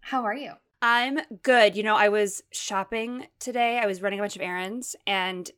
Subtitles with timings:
[0.00, 0.52] How are you?
[0.80, 1.76] I'm good.
[1.76, 3.78] You know, I was shopping today.
[3.78, 5.50] I was running a bunch of errands, and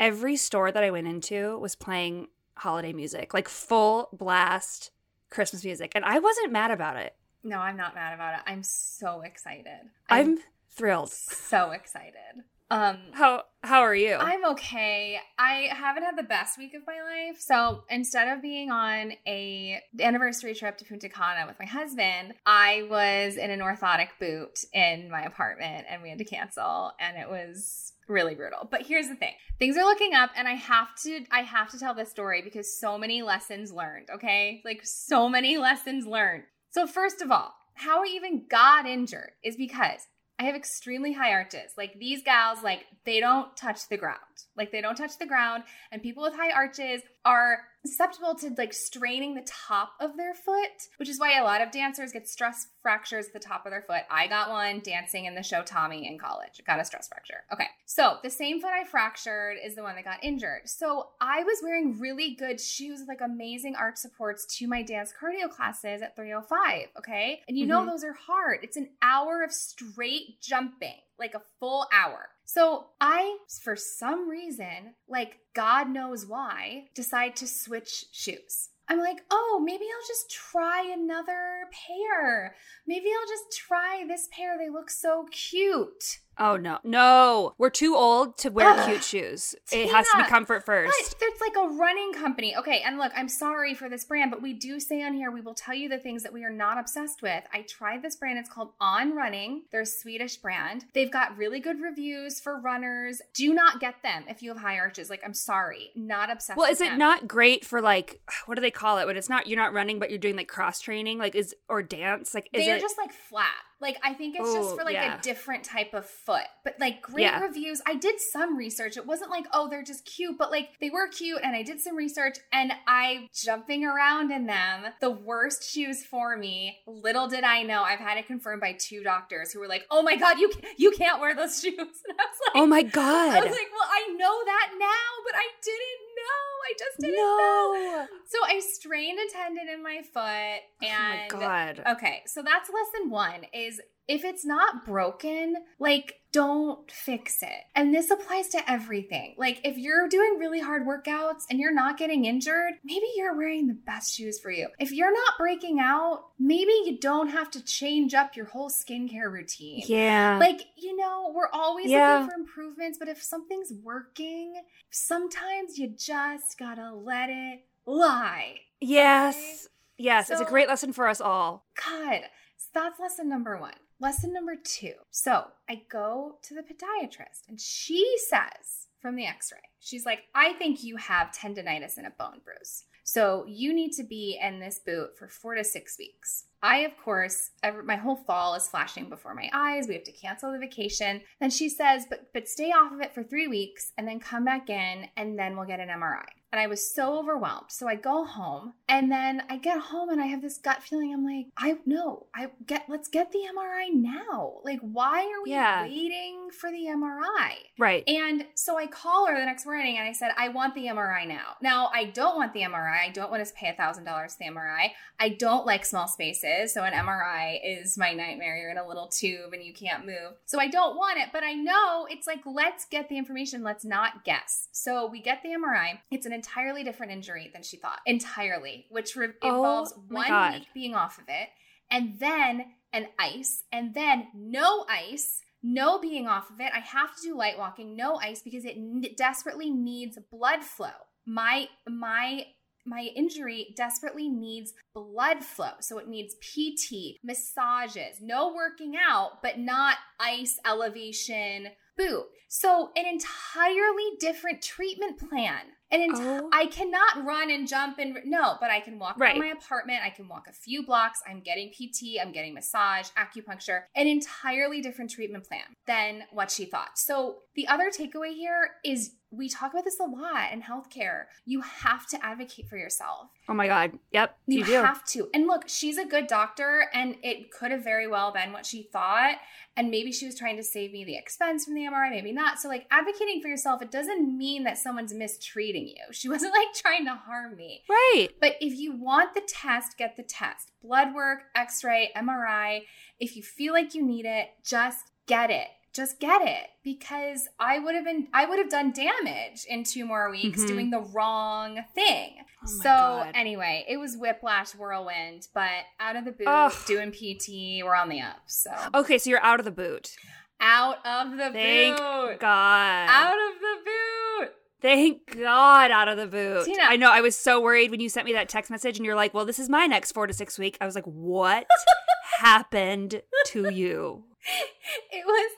[0.00, 4.90] every store that I went into was playing holiday music, like full blast
[5.30, 5.92] Christmas music.
[5.94, 7.14] And I wasn't mad about it.
[7.42, 8.40] No, I'm not mad about it.
[8.46, 9.80] I'm so excited.
[10.08, 10.38] I'm, I'm
[10.70, 11.10] thrilled.
[11.10, 12.44] So excited.
[12.70, 14.14] Um how how are you?
[14.14, 15.18] I'm okay.
[15.38, 17.40] I haven't had the best week of my life.
[17.40, 22.86] So instead of being on a anniversary trip to Punta Cana with my husband, I
[22.90, 27.28] was in an orthotic boot in my apartment and we had to cancel and it
[27.28, 28.68] was really brutal.
[28.70, 29.34] But here's the thing.
[29.58, 32.78] Things are looking up and I have to I have to tell this story because
[32.78, 34.62] so many lessons learned, okay?
[34.64, 36.44] Like so many lessons learned.
[36.70, 40.06] So first of all, how I even got injured is because
[40.38, 41.72] I have extremely high arches.
[41.76, 44.18] Like these gals, like they don't touch the ground.
[44.56, 45.64] Like they don't touch the ground.
[45.92, 50.88] And people with high arches are susceptible to like straining the top of their foot,
[50.96, 53.82] which is why a lot of dancers get stress fractures at the top of their
[53.82, 54.02] foot.
[54.10, 56.60] I got one dancing in the show Tommy in college.
[56.66, 57.44] Got a stress fracture.
[57.52, 57.66] Okay.
[57.86, 60.62] So the same foot I fractured is the one that got injured.
[60.66, 65.12] So I was wearing really good shoes with like amazing arch supports to my dance
[65.12, 66.88] cardio classes at 305.
[66.98, 67.42] Okay.
[67.48, 67.70] And you mm-hmm.
[67.70, 68.60] know those are hard.
[68.62, 72.28] It's an hour of straight jumping, like a full hour.
[72.44, 78.70] So I, for some reason, like God knows why, decide to switch shoes.
[78.88, 82.54] I'm like, oh, maybe I'll just try another pair.
[82.86, 84.58] Maybe I'll just try this pair.
[84.58, 86.18] They look so cute.
[86.38, 87.54] Oh no, no!
[87.58, 89.54] We're too old to wear Ugh, cute shoes.
[89.66, 91.16] Tina, it has to be comfort first.
[91.18, 92.56] But it's like a running company.
[92.56, 95.40] Okay, and look, I'm sorry for this brand, but we do say on here we
[95.40, 97.44] will tell you the things that we are not obsessed with.
[97.52, 98.38] I tried this brand.
[98.38, 99.62] It's called On Running.
[99.70, 100.86] They're a Swedish brand.
[100.92, 103.20] They've got really good reviews for runners.
[103.34, 105.10] Do not get them if you have high arches.
[105.10, 106.58] Like, I'm sorry, not obsessed.
[106.58, 106.98] Well, is it them.
[106.98, 109.98] not great for like what do they call it when it's not you're not running
[109.98, 112.98] but you're doing like cross training like is or dance like is they're it just
[112.98, 115.18] like flat like I think it's Ooh, just oh, for like yeah.
[115.18, 116.46] a different type of foot.
[116.64, 117.40] But like great yeah.
[117.40, 117.82] reviews.
[117.86, 118.96] I did some research.
[118.96, 121.80] It wasn't like, oh, they're just cute, but like they were cute and I did
[121.80, 124.86] some research and I jumping around in them.
[125.00, 126.78] The worst shoes for me.
[126.86, 130.02] Little did I know I've had it confirmed by two doctors who were like, "Oh
[130.02, 133.36] my god, you you can't wear those shoes." And I was like, "Oh my god."
[133.36, 136.44] I was like, "Well, I know that now, but I didn't know.
[136.64, 137.36] I just didn't no.
[137.36, 141.82] know." So I strained a tendon in my foot and Oh my god.
[141.86, 147.62] Okay, so that's lesson 1 is if it's not broken, like don't fix it.
[147.74, 149.34] And this applies to everything.
[149.38, 153.68] Like if you're doing really hard workouts and you're not getting injured, maybe you're wearing
[153.68, 154.68] the best shoes for you.
[154.78, 159.30] If you're not breaking out, maybe you don't have to change up your whole skincare
[159.30, 159.84] routine.
[159.86, 160.38] Yeah.
[160.38, 162.14] Like, you know, we're always yeah.
[162.14, 164.60] looking for improvements, but if something's working,
[164.90, 168.56] sometimes you just got to let it lie.
[168.80, 169.36] Yes.
[169.36, 169.70] Okay?
[169.96, 171.66] Yes, so, it's a great lesson for us all.
[171.76, 172.22] God,
[172.56, 173.72] so that's lesson number 1.
[174.00, 174.94] Lesson number two.
[175.10, 180.24] So I go to the podiatrist and she says from the x ray, she's like,
[180.34, 182.84] I think you have tendonitis and a bone bruise.
[183.04, 186.46] So you need to be in this boot for four to six weeks.
[186.62, 189.86] I, of course, every, my whole fall is flashing before my eyes.
[189.86, 191.20] We have to cancel the vacation.
[191.38, 194.44] Then she says, but but stay off of it for three weeks and then come
[194.44, 197.66] back in and then we'll get an MRI and I was so overwhelmed.
[197.70, 201.12] So I go home and then I get home and I have this gut feeling.
[201.12, 204.58] I'm like, I know, I get, let's get the MRI now.
[204.62, 205.82] Like, why are we yeah.
[205.82, 207.54] waiting for the MRI?
[207.76, 208.08] Right.
[208.08, 211.26] And so I call her the next morning and I said, I want the MRI
[211.26, 211.56] now.
[211.60, 213.00] Now, I don't want the MRI.
[213.00, 214.90] I don't want to pay a $1,000 for the MRI.
[215.18, 216.72] I don't like small spaces.
[216.72, 218.56] So an MRI is my nightmare.
[218.56, 220.34] You're in a little tube and you can't move.
[220.46, 223.64] So I don't want it, but I know it's like, let's get the information.
[223.64, 224.68] Let's not guess.
[224.70, 225.98] So we get the MRI.
[226.12, 228.00] It's an entirely different injury than she thought.
[228.06, 230.54] Entirely, which re- oh, involves one God.
[230.54, 231.48] week being off of it,
[231.90, 236.70] and then an ice, and then no ice, no being off of it.
[236.74, 240.92] I have to do light walking, no ice because it n- desperately needs blood flow.
[241.26, 242.46] My my
[242.86, 245.72] my injury desperately needs blood flow.
[245.80, 252.24] So it needs PT, massages, no working out, but not ice elevation boot.
[252.48, 255.62] So an entirely different treatment plan
[255.94, 256.48] And ent- Oh.
[256.52, 259.32] I cannot run and jump and no, but I can walk Right.
[259.38, 260.00] around my apartment.
[260.02, 261.22] I can walk a few blocks.
[261.26, 262.18] I'm getting PT.
[262.20, 266.98] I'm getting massage, acupuncture, an entirely different treatment plan than what she thought.
[266.98, 271.24] So the other takeaway here is we talk about this a lot in healthcare.
[271.44, 273.28] You have to advocate for yourself.
[273.48, 273.98] Oh my god.
[274.12, 274.36] Yep.
[274.46, 275.28] You, You, have to.
[275.34, 278.82] And look, she's a good doctor, and it could have very well been what she
[278.92, 279.36] thought.
[279.76, 282.60] And maybe she was trying to save me the expense from the MRI, maybe not.
[282.60, 286.12] So, like, advocating for yourself, it doesn't mean that someone's mistreating you.
[286.12, 287.82] She wasn't like trying to harm me.
[287.88, 288.28] right.
[288.40, 290.70] But if you want the test, get the test.
[290.82, 292.82] Blood work, x ray, MRI.
[293.18, 295.68] If you feel like you need it, just get it.
[295.94, 300.04] Just get it because I would have been I would have done damage in two
[300.04, 300.66] more weeks Mhm.
[300.66, 302.36] doing the wrong thing.
[302.64, 303.32] Oh so God.
[303.34, 305.70] anyway, it was whiplash whirlwind, but
[306.00, 306.72] out of the boot, Ugh.
[306.86, 308.40] doing PT, we're on the up.
[308.46, 310.16] So Okay, so you're out of the boot.
[310.60, 312.40] out of the Thank boot.
[312.40, 313.08] God.
[313.08, 314.52] Out of the boot.
[314.80, 316.64] Thank God out of the boot.
[316.66, 316.82] Tina.
[316.82, 317.10] I know.
[317.10, 319.44] I was so worried when you sent me that text message and you're like, well,
[319.46, 320.76] this is my next four to six week.
[320.80, 321.66] I was like, what
[322.40, 324.24] happened to you?
[325.12, 325.50] It was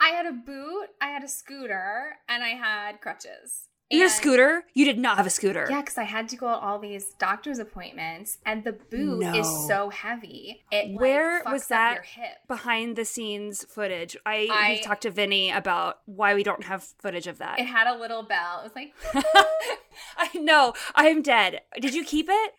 [0.00, 3.68] I had a boot, I had a scooter, and I had crutches.
[3.90, 4.64] You had a scooter?
[4.72, 5.66] You did not have a scooter.
[5.70, 9.34] Yeah, because I had to go to all these doctor's appointments, and the boot No.
[9.34, 10.64] is so heavy.
[10.72, 12.00] It like, Where fucks was that.
[12.48, 14.16] Behind the scenes footage.
[14.26, 17.58] I, I- talked to Vinny about why we don't have footage of that.
[17.60, 18.60] It had a little bell.
[18.60, 18.94] It was like,
[20.16, 20.72] I know.
[20.94, 21.60] I am dead.
[21.80, 22.52] Did you keep it?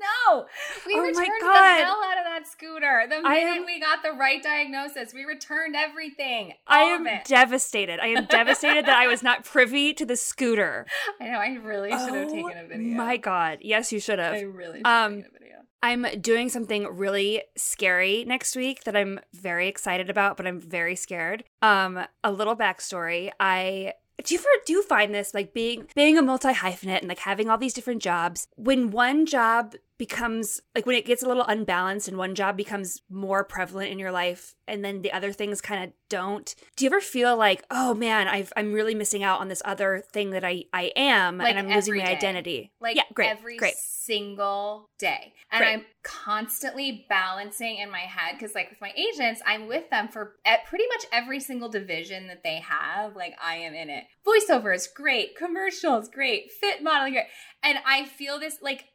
[0.00, 0.46] No,
[0.86, 3.04] we Oh my returned the hell out of that scooter.
[3.08, 6.52] The minute am- we got the right diagnosis, we returned everything.
[6.66, 8.00] I am devastated.
[8.00, 10.86] I am devastated that I was not privy to the scooter.
[11.20, 11.38] I know.
[11.38, 12.94] I really should have Oh taken a video.
[12.96, 13.58] My God.
[13.62, 14.34] Yes, you should have.
[14.34, 15.56] I really should Um, have taken a video.
[15.82, 20.96] I'm doing something really scary next week that I'm very excited about, but I'm very
[20.96, 21.44] scared.
[21.62, 23.30] Um, a little backstory.
[23.38, 23.92] I
[24.24, 27.18] do you ever do you find this like being being a multi hyphenate and like
[27.18, 31.44] having all these different jobs when one job becomes like when it gets a little
[31.44, 35.60] unbalanced and one job becomes more prevalent in your life and then the other things
[35.60, 39.40] kind of don't do you ever feel like oh man I've, i'm really missing out
[39.40, 42.16] on this other thing that i i am Like and i'm losing my day.
[42.16, 43.74] identity Like yeah great every great
[44.06, 45.34] single day.
[45.50, 45.72] And Great.
[45.72, 50.36] I'm constantly balancing in my head because, like, with my agents, I'm with them for
[50.44, 53.16] at pretty much every single division that they have.
[53.16, 54.04] Like, I am in it.
[54.24, 57.26] Voiceover is great, commercials, great, fit modeling, great.
[57.62, 58.86] And I feel this, like,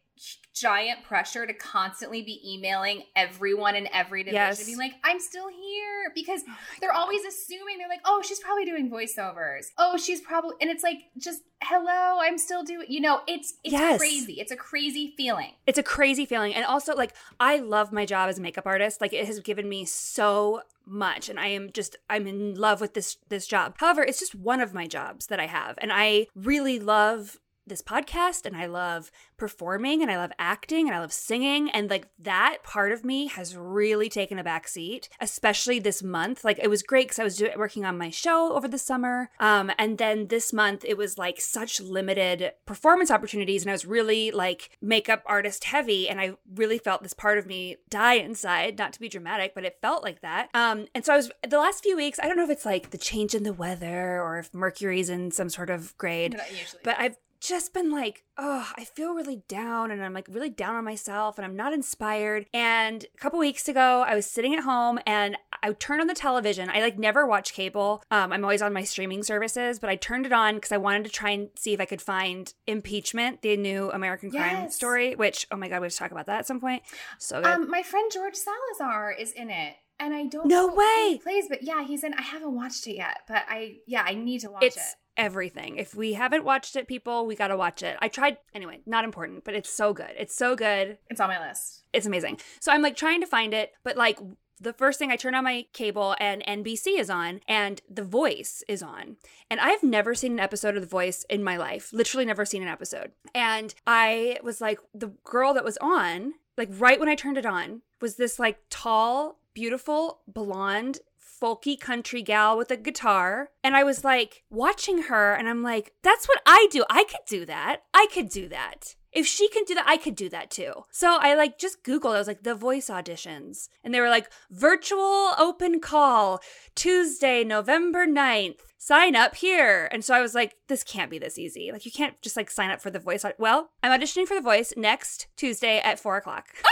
[0.53, 4.65] giant pressure to constantly be emailing everyone in every division Yes.
[4.65, 6.99] being like i'm still here because Oh they're God.
[6.99, 9.67] always assuming they're like, oh, she's probably doing voiceovers.
[9.77, 12.85] Oh, she's probably, and it's like, just hello, I'm still doing.
[12.89, 13.99] You know, it's it's Yes.
[13.99, 14.33] crazy.
[14.39, 15.51] It's a crazy feeling.
[15.67, 18.99] it's a crazy feeling and also like i love my job as a makeup artist
[19.01, 22.93] like it has given me so much and i am just i'm in love with
[22.93, 26.25] this this job however it's just one of my jobs that i have and i
[26.35, 31.13] really love this podcast and I love performing and I love acting and I love
[31.13, 36.01] singing and like that part of me has really taken a back seat especially this
[36.03, 36.43] month.
[36.43, 39.29] Like it was great cuz I was do- working on my show over the summer
[39.39, 43.85] um and then this month it was like such limited performance opportunities and I was
[43.85, 48.77] really like makeup artist heavy and I really felt this part of me die inside
[48.77, 50.49] not to be dramatic but it felt like that.
[50.53, 52.89] Um and so I was the last few weeks I don't know if it's like
[52.89, 56.39] the change in the weather or if Mercury's in some sort of grade
[56.83, 60.75] but I've just been like, oh, I feel really down and I'm like really down
[60.75, 62.45] on myself and I'm not inspired.
[62.53, 66.13] And a couple weeks ago, I was sitting at home and I turned on the
[66.13, 66.69] television.
[66.69, 68.03] I like never watch cable.
[68.11, 71.03] Um, I'm always on my streaming services, but I turned it on because I wanted
[71.05, 74.75] to try and see if I could find Impeachment, the new American crime Yes.
[74.75, 76.83] story, which, oh my God, we have to talk about that at some point.
[77.17, 77.47] So good.
[77.51, 79.75] um, my friend George Salazar is in it.
[79.99, 81.09] And I don't No know way!
[81.11, 82.15] he plays, but yeah, he's in.
[82.15, 84.95] I haven't watched it yet, but I yeah, I need to watch it's it.
[85.17, 85.77] Everything.
[85.77, 87.97] If we haven't watched it, people, we got to watch it.
[88.01, 90.11] I tried, anyway, not important, but it's so good.
[90.17, 90.97] It's so good.
[91.09, 91.83] It's on my list.
[91.93, 92.39] it's amazing.
[92.59, 94.19] So I'm like trying to find it, but like
[94.61, 98.63] the first thing I turn on my cable and NBC is on and The Voice
[98.67, 99.17] is on.
[99.49, 101.91] And I've never seen an episode of The Voice in my life.
[101.91, 103.11] Literally never seen an episode.
[103.33, 107.45] And I was like the girl that was on, like right when I turned it
[107.45, 110.99] on, was this like tall, beautiful, blonde
[111.41, 113.49] folky country gal with a guitar.
[113.63, 116.85] And I was like watching her and I'm like, that's what I do.
[116.89, 117.81] I could do that.
[117.93, 118.95] I could do that.
[119.11, 120.71] If she can do that, I could do that too.
[120.89, 123.67] So I like just Googled, I was like, the voice auditions.
[123.83, 126.39] And they were like, virtual open call,
[126.75, 128.59] Tuesday, November 9th.
[128.77, 129.89] Sign up here.
[129.91, 131.71] And so I was like, this can't be this easy.
[131.73, 133.25] Like, you can't just like sign up for the voice.
[133.37, 136.47] Well, I'm auditioning for the voice next Tuesday at four o'clock.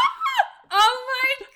[0.72, 1.08] Oh
[1.40, 1.49] my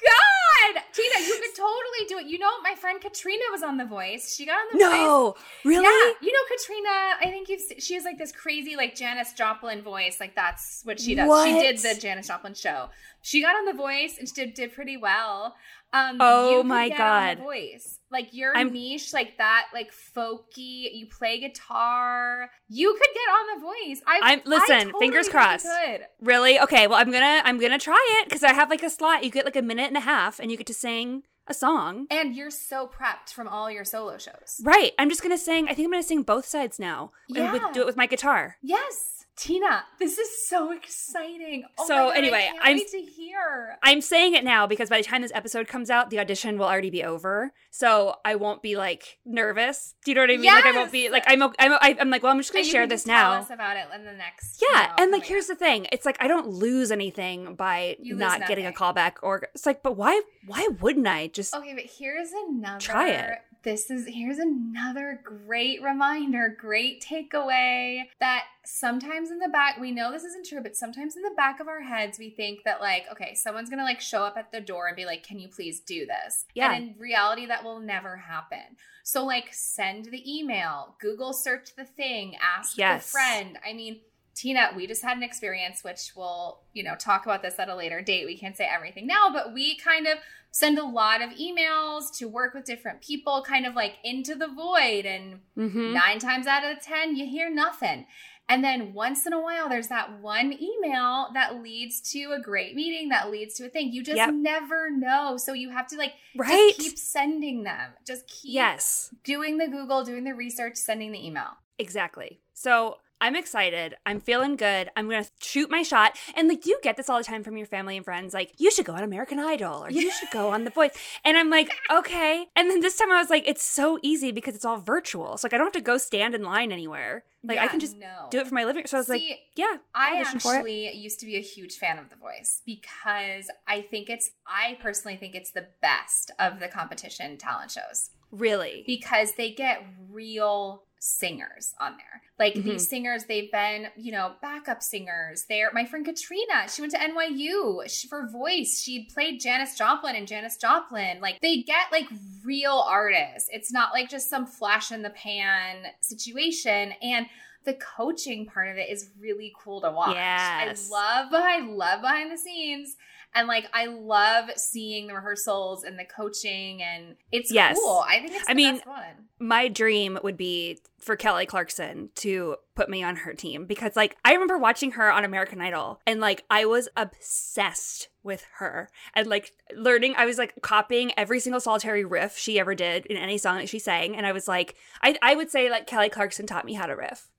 [0.73, 2.27] god, Tina, you could totally do it.
[2.31, 4.35] You know, my friend Katrina was on The Voice.
[4.35, 4.93] She got on The Voice.
[4.93, 5.83] No, really?
[5.83, 6.89] Yeah, you know Katrina.
[7.21, 10.19] I think you've she has like this crazy like Janis Joplin voice.
[10.19, 11.45] Like that's what she does.
[11.45, 12.89] She did the Janis Joplin show.
[13.21, 15.55] She got on The Voice and she did, did pretty well.
[15.93, 17.43] Um, Oh my get on The God.
[17.43, 20.87] Voice like your I'm- niche, like that, like folky.
[20.93, 22.49] You play guitar.
[22.69, 24.01] You could get on The Voice.
[24.07, 25.65] I, I'm- I listen, totally fingers crossed.
[25.65, 26.01] could.
[26.21, 26.59] Really?
[26.59, 26.87] Okay.
[26.87, 29.23] Well, I'm gonna I'm gonna try it because I have like a slot.
[29.25, 32.07] You get like a minute and a half, and you get to sing a song.
[32.09, 34.61] And you're so prepped from all your solo shows.
[34.63, 34.93] Right.
[34.97, 35.65] I'm just gonna sing.
[35.67, 37.11] I think I'm gonna sing both sides now.
[37.27, 37.51] and Yeah.
[37.51, 38.55] with, do it with my guitar.
[38.61, 39.22] Yes.
[39.35, 41.63] Tina, this is so exciting.
[41.79, 43.77] Oh So, God, anyway, I I'm- to hear.
[43.81, 46.67] I'm saying it now because by the time this episode comes out, the audition will
[46.67, 47.51] already be over.
[47.71, 49.95] So I won't be like nervous.
[50.05, 50.45] Do you know what I mean?
[50.45, 52.85] Like I won't be like I'm I'm I'm like well I'm just gonna And share
[52.85, 53.39] this just tell now.
[53.39, 54.61] us about it in the next.
[54.61, 55.57] Yeah, and like here's up.
[55.57, 59.47] the thing: it's like I don't lose anything by lose not getting a callback, or
[59.55, 60.21] it's like, but why?
[60.45, 61.55] Why wouldn't I just?
[61.55, 62.79] Okay, but here's another.
[62.79, 63.39] Try it.
[63.63, 70.11] This is here's another great reminder, great takeaway that sometimes in the back we know
[70.11, 73.03] this isn't true, but sometimes in the back of our heads we think that like,
[73.11, 75.79] okay, someone's gonna like show up at the door and be like, "Can you please
[75.81, 76.71] do this?" Yeah.
[76.73, 78.77] And in reality, that will never happen.
[79.03, 83.07] So like, send the email, Google search the thing, ask Yes.
[83.07, 83.59] a friend.
[83.67, 84.01] I mean.
[84.35, 87.75] Tina, we just had an experience, which we'll, you know, talk about this at a
[87.75, 88.25] later date.
[88.25, 90.17] We can't say everything now, but we kind of
[90.49, 94.47] send a lot of emails to work with different people, kind of like into the
[94.47, 95.05] void.
[95.05, 95.93] And Mhm.
[95.93, 98.07] nine times out of 10, you hear nothing.
[98.49, 102.75] And then once in a while, there's that one email that leads to a great
[102.75, 103.91] meeting, that leads to a thing.
[103.93, 104.33] You just Yep.
[104.33, 105.37] never know.
[105.37, 106.73] So you have to like Right?
[106.75, 107.93] just keep sending them.
[108.05, 111.57] Just keep yes, doing the Google, doing the research, sending the email.
[111.79, 112.39] exactly.
[112.53, 113.95] So I'm excited.
[114.05, 114.89] I'm feeling good.
[114.95, 116.17] I'm gonna shoot my shot.
[116.35, 118.33] And like, you get this all the time from your family and friends.
[118.33, 120.91] Like, you should go on American Idol, or you should go on The Voice.
[121.25, 122.47] And I'm like, okay.
[122.55, 125.37] And then this time I was like, it's so easy because it's all virtual.
[125.37, 127.23] So like, I don't have to go stand in line anywhere.
[127.43, 128.27] Like, I can just no.
[128.29, 128.81] do it from my living.
[128.81, 128.87] Room.
[128.87, 129.23] So I was like,
[129.55, 133.81] yeah, I for actually used to be a huge fan of The Voice because I
[133.81, 138.83] think it's, I personally think it's the best of the competition talent shows really.
[138.85, 142.21] because they get real singers on there.
[142.39, 142.63] Like Mhm.
[142.63, 145.45] these singers, they've been, you know, backup singers.
[145.49, 146.69] They're my friend Katrina.
[146.73, 148.81] She went to NYU she, for voice.
[148.81, 151.19] She played Janis Joplin and Janis Joplin.
[151.19, 152.07] Like they get like
[152.43, 153.49] real artists.
[153.51, 156.93] It's not like just some flash in the pan situation.
[157.01, 157.27] And
[157.65, 160.15] the coaching part of it is really cool to watch.
[160.15, 160.89] Yes.
[160.91, 162.95] I love, I love behind the scenes.
[163.35, 167.77] And like I love seeing the rehearsals and the coaching and it's Yes.
[167.79, 168.03] cool.
[168.07, 169.03] I think it's the I mean, best one.
[169.39, 174.17] my dream would be for Kelly Clarkson to put me on her team because like
[174.23, 179.27] I remember watching her on American Idol and like I was obsessed with her and
[179.27, 183.37] like learning I was like copying every single solitary riff she ever did in any
[183.37, 186.45] song that she sang and I was like I I would say like Kelly Clarkson
[186.47, 187.29] taught me how to riff.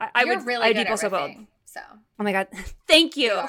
[0.00, 1.34] I, I would really I'd good be at so.
[1.64, 1.80] So
[2.20, 2.48] Oh my god.
[2.86, 3.32] Thank you.
[3.32, 3.44] you.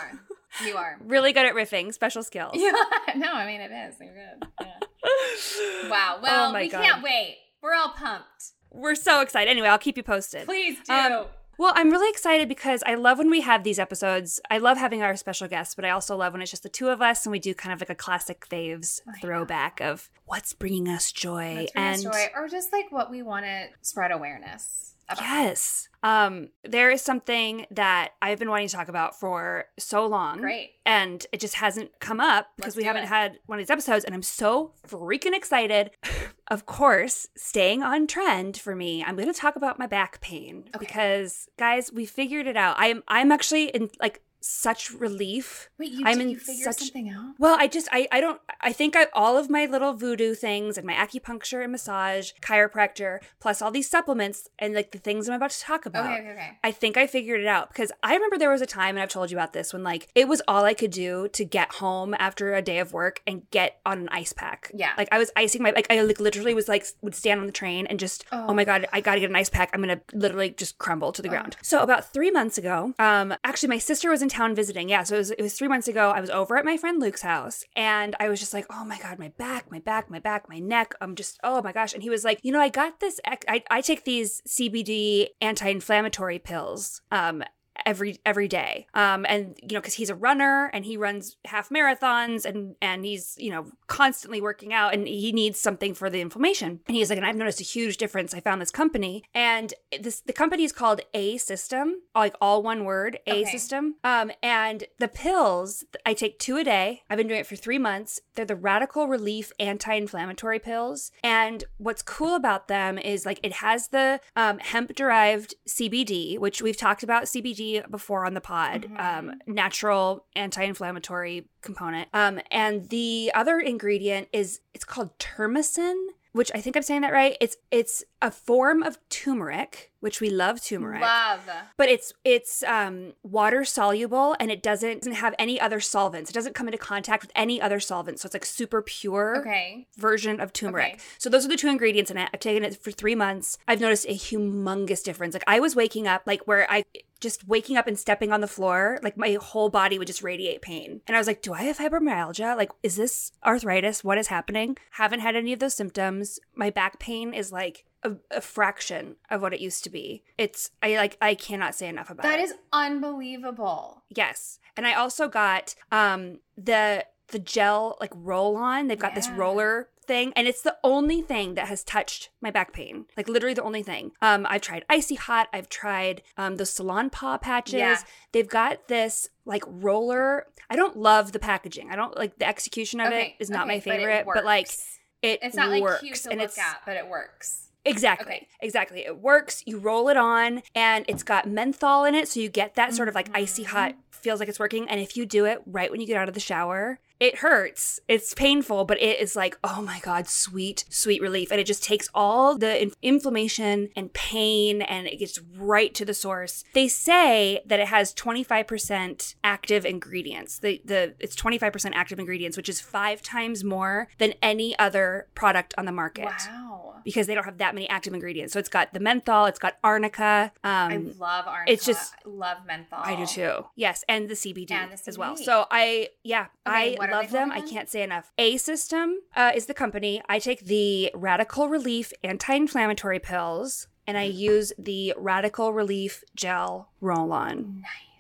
[0.65, 0.97] You are.
[1.03, 2.53] Really good at riffing, special skills.
[2.55, 2.71] Yeah.
[3.15, 3.95] No, I mean it is.
[3.99, 4.47] You're good.
[4.61, 4.73] Yeah.
[5.89, 6.19] Wow.
[6.21, 6.83] Well, Oh we God.
[6.83, 7.37] can't wait.
[7.61, 8.51] We're all pumped.
[8.71, 9.49] We're so excited.
[9.49, 10.45] Anyway, I'll keep you posted.
[10.45, 10.93] Please do.
[10.93, 11.25] Um,
[11.59, 14.41] Well, I'm really excited because I love when we have these episodes.
[14.49, 16.89] I love having our special guests, but I also love when it's just the two
[16.89, 19.13] of us and we do kind of like a classic faves know.
[19.21, 21.55] throwback of what's bringing us joy.
[21.55, 24.92] Let's bring us and joy, or just like what we want to spread awareness.
[25.19, 30.39] Yes, um, there is something that I've been wanting to talk about for so long.
[30.41, 30.71] Great.
[30.85, 33.09] And it just hasn't come up because Let's we haven't it.
[33.09, 35.91] had one of these episodes, and I'm so freaking excited.
[36.49, 40.65] of course, staying on trend for me, I'm going to talk about my back pain
[40.75, 40.85] Okay.
[40.85, 42.75] because, guys, we figured it out.
[42.77, 45.69] I'm I'm actually in like such relief.
[45.77, 47.35] Wait, you, I'm did in figure such- something out?
[47.39, 50.77] Well, I just I I don't I think I all of my little voodoo things
[50.77, 55.35] and my acupuncture and massage, chiropractor, plus all these supplements and like the things I'm
[55.35, 56.05] about to talk about.
[56.05, 56.57] Okay, okay, okay.
[56.63, 59.09] I think I figured it out because I remember there was a time, and I've
[59.09, 62.13] told you about this, when like it was all I could do to get home
[62.19, 64.71] after a day of work and get on an ice pack.
[64.75, 64.91] Yeah.
[64.97, 67.51] Like I was icing my, like I like literally was like, would stand on the
[67.51, 68.53] train and just, oh, Oh.
[68.53, 69.69] my God, I gotta get an ice pack.
[69.73, 71.31] I'm gonna literally just crumble to the Oh.
[71.31, 71.55] ground.
[71.61, 74.89] So about three months ago, um, actually my sister was in town visiting.
[74.89, 75.03] Yeah.
[75.03, 76.11] So it was, it was three months ago.
[76.11, 78.97] I was over at my friend Luke's house and I was just like, oh my
[78.99, 80.93] God, my back, my back, my back, my neck.
[80.99, 81.93] I'm just, oh my gosh.
[81.93, 86.39] And he was like, you know, I got this, I, I take these CBD anti-inflammatory
[86.39, 87.01] pills.
[87.11, 87.43] Um,
[87.85, 88.87] every every day.
[88.93, 93.05] Um and you know because he's a runner and he runs half marathons and and
[93.05, 96.79] he's you know constantly working out and he needs something for the inflammation.
[96.87, 98.33] And he's like and i've noticed a huge difference.
[98.33, 99.23] I found this company.
[99.33, 103.51] And this the company is called a system like all one word a Okay.
[103.51, 103.95] system.
[104.03, 107.01] Um and the pills i take two a day.
[107.09, 108.19] I've been doing it for three months.
[108.35, 111.11] They're the radical relief anti-inflammatory pills.
[111.23, 116.61] And what's cool about them is like it has the um, hemp derived cbd which
[116.61, 118.99] we've talked about cbd before on the pod Mhm.
[118.99, 125.95] um, natural anti-inflammatory component um, and the other ingredient is it's called Turmacin
[126.33, 130.29] which i think i'm saying that right it's it's a form of turmeric which we
[130.29, 131.49] love turmeric Love.
[131.77, 136.29] but it's it's um, water soluble and it doesn't, doesn't have any other solvents.
[136.29, 139.87] It doesn't come into contact with any other solvents, so it's like super pure Okay.
[139.97, 140.95] version of turmeric.
[140.95, 140.99] Okay.
[141.19, 142.29] So those are the two ingredients in it.
[142.33, 143.57] I've taken it for three months.
[143.65, 145.33] I've noticed a humongous difference.
[145.35, 146.83] Like I was waking up, like where I
[147.21, 150.61] just waking up and stepping on the floor, like my whole body would just radiate
[150.61, 150.99] pain.
[151.07, 152.57] And I was like, do I have fibromyalgia?
[152.57, 154.03] Like, is this arthritis?
[154.03, 154.75] What is happening?
[154.91, 156.41] Haven't had any of those symptoms.
[156.53, 160.23] My back pain is like a, a fraction of what it used to be.
[160.37, 162.43] It's I like I cannot say enough about That it.
[162.43, 164.03] is unbelievable.
[164.09, 164.59] Yes.
[164.75, 168.87] And I also got um the the gel like roll on.
[168.87, 172.73] They've got this roller thing and it's the only thing that has touched my back
[172.73, 173.05] pain.
[173.15, 174.11] Like literally the only thing.
[174.21, 177.73] Um I've tried icy hot, I've tried um those Salonpas patches.
[177.75, 177.97] Yeah.
[178.33, 180.47] They've got this like roller.
[180.69, 181.89] I don't love the packaging.
[181.91, 184.99] I don't like the execution of it is not okay, my favorite, but, like works.
[185.21, 187.69] it it's not like cute to and look it's at, but it works.
[187.85, 188.35] Exactly.
[188.35, 188.47] Okay.
[188.61, 189.05] Exactly.
[189.05, 189.63] It works.
[189.65, 192.27] You roll it on and it's got menthol in it.
[192.27, 193.75] So you get that sort of like icy Mm-hmm.
[193.75, 194.87] hot, feels like it's working.
[194.89, 197.99] And if you do it right when you get out of the shower, it hurts.
[198.07, 201.51] It's painful, but it is like, oh my God, sweet, sweet relief.
[201.51, 206.03] And it just takes all the in- inflammation and pain and it gets right to
[206.05, 206.63] the source.
[206.73, 210.59] They say that it has 25% active ingredients.
[210.59, 215.73] The, the, it's 25% active ingredients, which is five times more than any other product
[215.77, 216.92] on the market Wow.
[217.03, 218.53] Because they don't have that many active ingredients.
[218.53, 220.51] So it's got the menthol, it's got arnica.
[220.63, 221.71] I Um, love arnica.
[221.71, 222.99] it's just- I love menthol.
[223.03, 223.65] I do too.
[223.75, 225.35] Yes, and the CBD, And the as well.
[225.37, 227.51] So I, yeah, Okay, I love them.
[227.51, 228.31] I can't say enough.
[228.37, 230.21] A System uh, is the company.
[230.29, 237.81] I take the Radical Relief anti-inflammatory pills, and I use the Radical Relief gel roll-on.
[237.81, 238.12] Nice.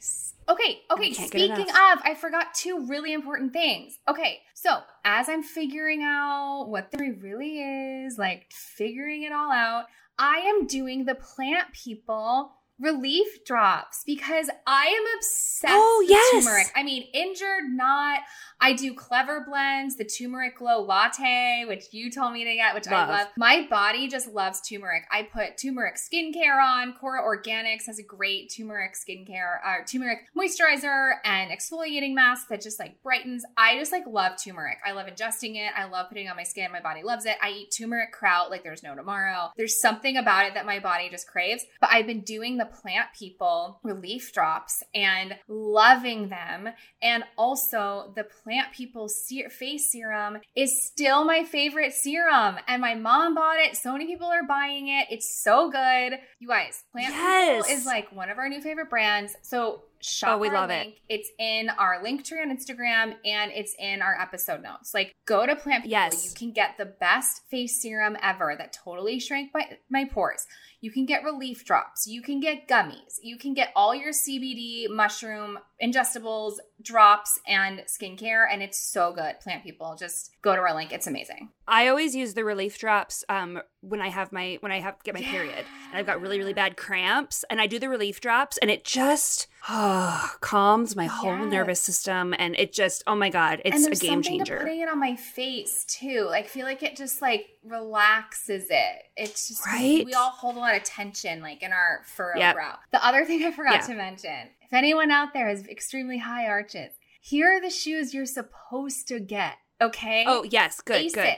[0.49, 3.97] Okay, okay, speaking of, I forgot two really important things.
[4.07, 7.59] Okay, so as I'm figuring out what the really
[8.05, 9.85] is, like figuring it all out,
[10.17, 12.53] I am doing the plant people
[12.83, 16.43] relief drops because I am obsessed Oh, with yes.
[16.43, 16.67] turmeric.
[16.75, 18.19] I mean, injured, not.
[18.61, 22.85] I do Clevr Blends, the turmeric glow latte, which you told me to get, which
[22.85, 23.09] Love.
[23.09, 23.27] I love.
[23.35, 25.03] My body just loves turmeric.
[25.11, 26.93] I put turmeric skincare on.
[26.93, 32.79] Kora Organics has a great turmeric skincare, uh, turmeric moisturizer and exfoliating mask that just
[32.79, 33.43] like brightens.
[33.57, 34.77] I just like love turmeric.
[34.85, 35.71] I love ingesting it.
[35.75, 36.71] I love putting it on my skin.
[36.71, 37.35] My body loves it.
[37.41, 39.51] I eat turmeric kraut like there's no tomorrow.
[39.57, 41.65] There's something about it that my body just craves.
[41.81, 46.69] But I've been doing the plant people relief drops and loving them.
[47.01, 52.57] And also the plant people ser- face serum is still my favorite serum.
[52.67, 53.75] And my mom bought it.
[53.77, 55.07] So many people are buying it.
[55.09, 56.19] It's so good.
[56.39, 57.65] You guys, plant Yes.
[57.65, 59.35] people is like one of our new favorite brands.
[59.41, 60.97] So shop Oh, we love it.
[61.07, 64.93] It's in our link tree on Instagram and it's in our episode notes.
[64.93, 65.91] Like go to Plant People.
[65.91, 66.25] Yes.
[66.25, 70.45] You can get the best face serum ever that totally shrank my, my pores.
[70.83, 72.07] You can get relief drops.
[72.07, 73.17] You can get gummies.
[73.21, 78.45] You can get all your CBD, mushroom, ingestibles, drops, and skincare.
[78.51, 79.39] And it's so good.
[79.39, 79.95] Plant People.
[79.97, 80.91] Just go to our link.
[80.91, 81.49] It's amazing.
[81.67, 85.13] I always use the relief drops um, when I have my when I have get
[85.13, 88.57] my period and I've got really really bad cramps and I do the relief drops
[88.57, 91.51] and it just oh, calms my whole Yes.
[91.51, 94.57] nervous system and it just oh my god it's a game changer.
[94.59, 96.25] putting it on my face too.
[96.29, 99.03] Like, I feel like it just like relaxes it.
[99.15, 100.05] It's just Right?
[100.05, 102.55] We all hold a lot of tension, like in our furrowed Yep.
[102.55, 102.77] brow.
[102.91, 103.81] The other thing I forgot Yeah.
[103.87, 106.89] to mention: if anyone out there has extremely high arches,
[107.21, 109.53] here are the shoes you're supposed to get.
[109.79, 110.25] Okay.
[110.27, 111.13] Oh yes, good Asics.
[111.13, 111.35] good.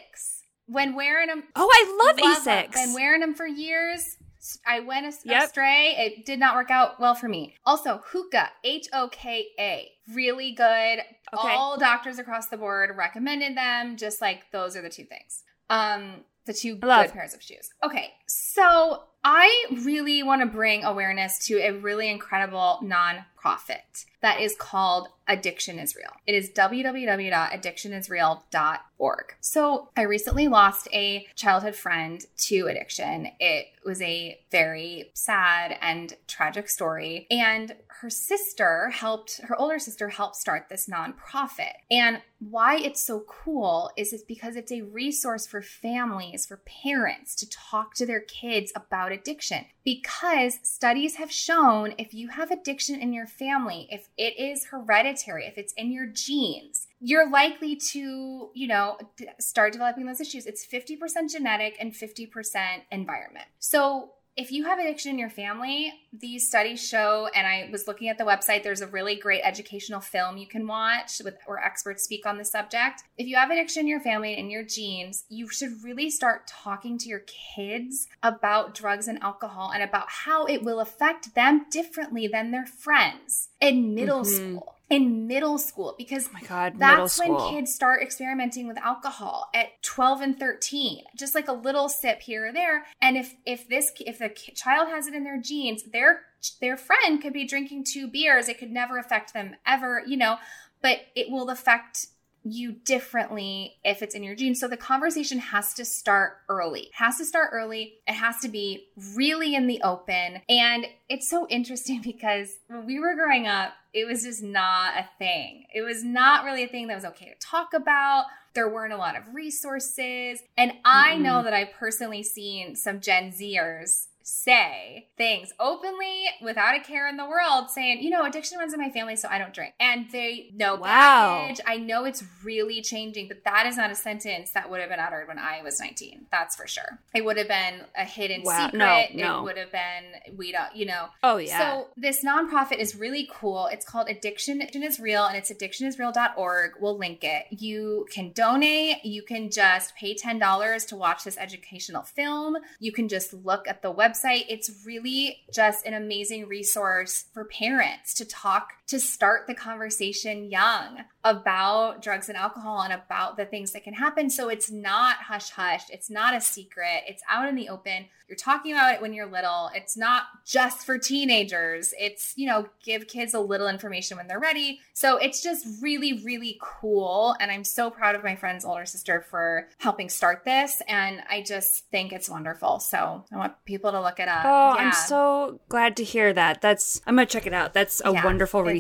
[0.67, 2.38] When wearing them, Oh, I love, love.
[2.45, 2.74] Asics.
[2.74, 4.17] Been wearing them for years.
[4.65, 5.43] I went as- Yep.
[5.43, 5.95] astray.
[5.98, 7.56] It did not work out well for me.
[7.65, 11.00] Also, Hoka, H O K A, really good.
[11.34, 11.54] Okay.
[11.56, 13.98] All doctors across the board recommended them.
[13.98, 15.43] Just like those are the two things.
[15.69, 17.08] Um, the two love.
[17.08, 17.69] good pairs of shoes.
[17.84, 24.56] Okay, so I really want to bring awareness to a really incredible nonprofit that is
[24.58, 26.10] called Addiction is Real.
[26.26, 29.36] It is www.addictionisreal.org.
[29.40, 33.28] So I recently lost a childhood friend to addiction.
[33.40, 37.28] It was a very sad and tragic story.
[37.30, 41.74] And her sister helped, her older sister helped start this nonprofit.
[41.92, 47.36] And why it's so cool is it's because it's a resource for families, for parents
[47.36, 49.65] to talk to their kids about addiction.
[49.84, 55.45] Because studies have shown if you have addiction in your family, if it is hereditary,
[55.45, 58.97] if it's in your genes, you're likely to, you know,
[59.39, 60.45] start developing those issues.
[60.45, 63.45] It's 50% genetic and 50% environment.
[63.60, 68.10] So if you have addiction in your family, these studies show, and I was looking
[68.10, 72.04] at the website, there's a really great educational film you can watch with where experts
[72.04, 73.04] speak on the subject.
[73.17, 76.48] If you have addiction in your family and in your genes, you should really start
[76.48, 77.24] talking to your
[77.56, 82.65] kids about drugs and alcohol and about how it will affect them differently than their
[82.65, 84.58] friends in middle mm-hmm.
[84.58, 89.50] school in middle school because oh my god that's when kids start experimenting with alcohol
[89.54, 92.86] at 12 and 13 just like a little sip here or there.
[93.02, 96.21] And if if this if the child has it in their genes their
[96.62, 98.48] their friend could be drinking two beers.
[98.48, 100.38] It could never affect them ever you know
[100.82, 102.08] but it will affect
[102.46, 104.60] you differently if it's in your genes.
[104.60, 106.82] So the conversation has to start early.
[106.82, 107.96] It has to start early.
[108.08, 110.42] It has to be really in the open.
[110.48, 115.08] And it's so interesting because when we were growing up, it was just not a
[115.18, 115.66] thing.
[115.74, 118.26] It was not really a thing that was okay to talk about.
[118.54, 120.40] There weren't a lot of resources.
[120.58, 121.24] And I mm-hmm.
[121.24, 127.16] know that I've personally seen some Gen Zers say things openly without a care in
[127.16, 129.76] the world saying, you know, addiction runs in my family, so I don't drink.
[129.80, 131.42] And they know wow.
[131.42, 131.62] Package.
[131.68, 135.00] I know it's really changing, but that is not a sentence that would have been
[135.00, 136.26] uttered when I was 19.
[136.32, 137.00] That's for sure.
[137.14, 138.66] It would have been a hidden wow.
[138.66, 138.80] secret.
[138.80, 139.40] No, no.
[139.42, 141.10] It would have been, we don't, you know.
[141.22, 141.60] Oh, yeah.
[141.60, 143.68] So this nonprofit is really cool.
[143.68, 146.72] It's called Addiction, Addiction is Real, and it's addictionisreal.org.
[146.80, 147.46] We'll link it.
[147.52, 149.06] You can donate.
[149.06, 152.58] You can just pay $10 to watch this educational film.
[152.80, 154.45] You can just look at the website website.
[154.49, 161.06] It's really just an amazing resource for parents to talk, to start the conversation young
[161.24, 164.30] about drugs and alcohol and about the things that can happen.
[164.30, 168.06] So it's not hush hush, it's not a secret, it's out in the open.
[168.28, 169.69] You're talking about it when you're little.
[169.76, 171.93] It's not just for teenagers.
[172.00, 174.80] It's, you know, give kids a little information when they're ready.
[174.93, 177.36] So it's just really, really cool.
[177.39, 180.82] And I'm so proud of my friend's older sister for helping start this.
[180.88, 182.80] And I just think it's wonderful.
[182.80, 184.43] So I want people to look it up.
[184.43, 184.86] Oh, yeah.
[184.86, 186.62] I'm so glad to hear that.
[186.62, 187.76] That's, I'm going to check it out.
[187.76, 188.75] That's a yeah, wonderful resource.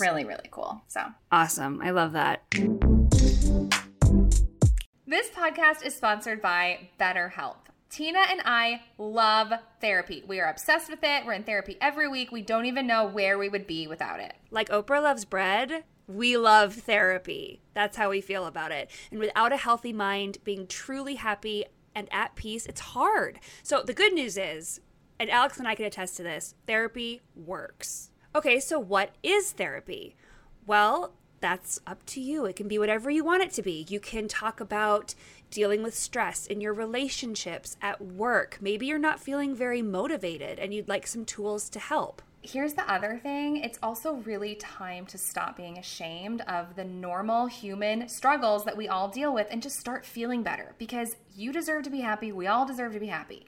[0.00, 0.82] Really, really cool.
[0.88, 1.80] So awesome.
[1.82, 2.42] I love that.
[5.06, 7.56] This podcast is sponsored by BetterHelp.
[7.88, 10.24] Tina and I love therapy.
[10.26, 11.24] We are obsessed with it.
[11.24, 12.32] We're in therapy every week.
[12.32, 14.34] We don't even know where we would be without it.
[14.50, 17.62] Like Oprah loves bread, we love therapy.
[17.74, 18.90] That's how we feel about it.
[19.10, 23.40] And without a healthy mind, being truly happy and at peace, it's hard.
[23.62, 24.80] So the good news is,
[25.18, 28.10] and Alex and I can attest to this, therapy works.
[28.36, 30.14] Okay, so what is therapy?
[30.66, 32.44] Well, that's up to you.
[32.44, 33.86] It can be whatever you want it to be.
[33.88, 35.14] You can talk about
[35.50, 38.58] dealing with stress in your relationships, at work.
[38.60, 42.20] Maybe you're not feeling very motivated and you'd like some tools to help.
[42.42, 47.46] Here's the other thing it's also really time to stop being ashamed of the normal
[47.46, 51.84] human struggles that we all deal with and just start feeling better because you deserve
[51.84, 52.32] to be happy.
[52.32, 53.46] We all deserve to be happy.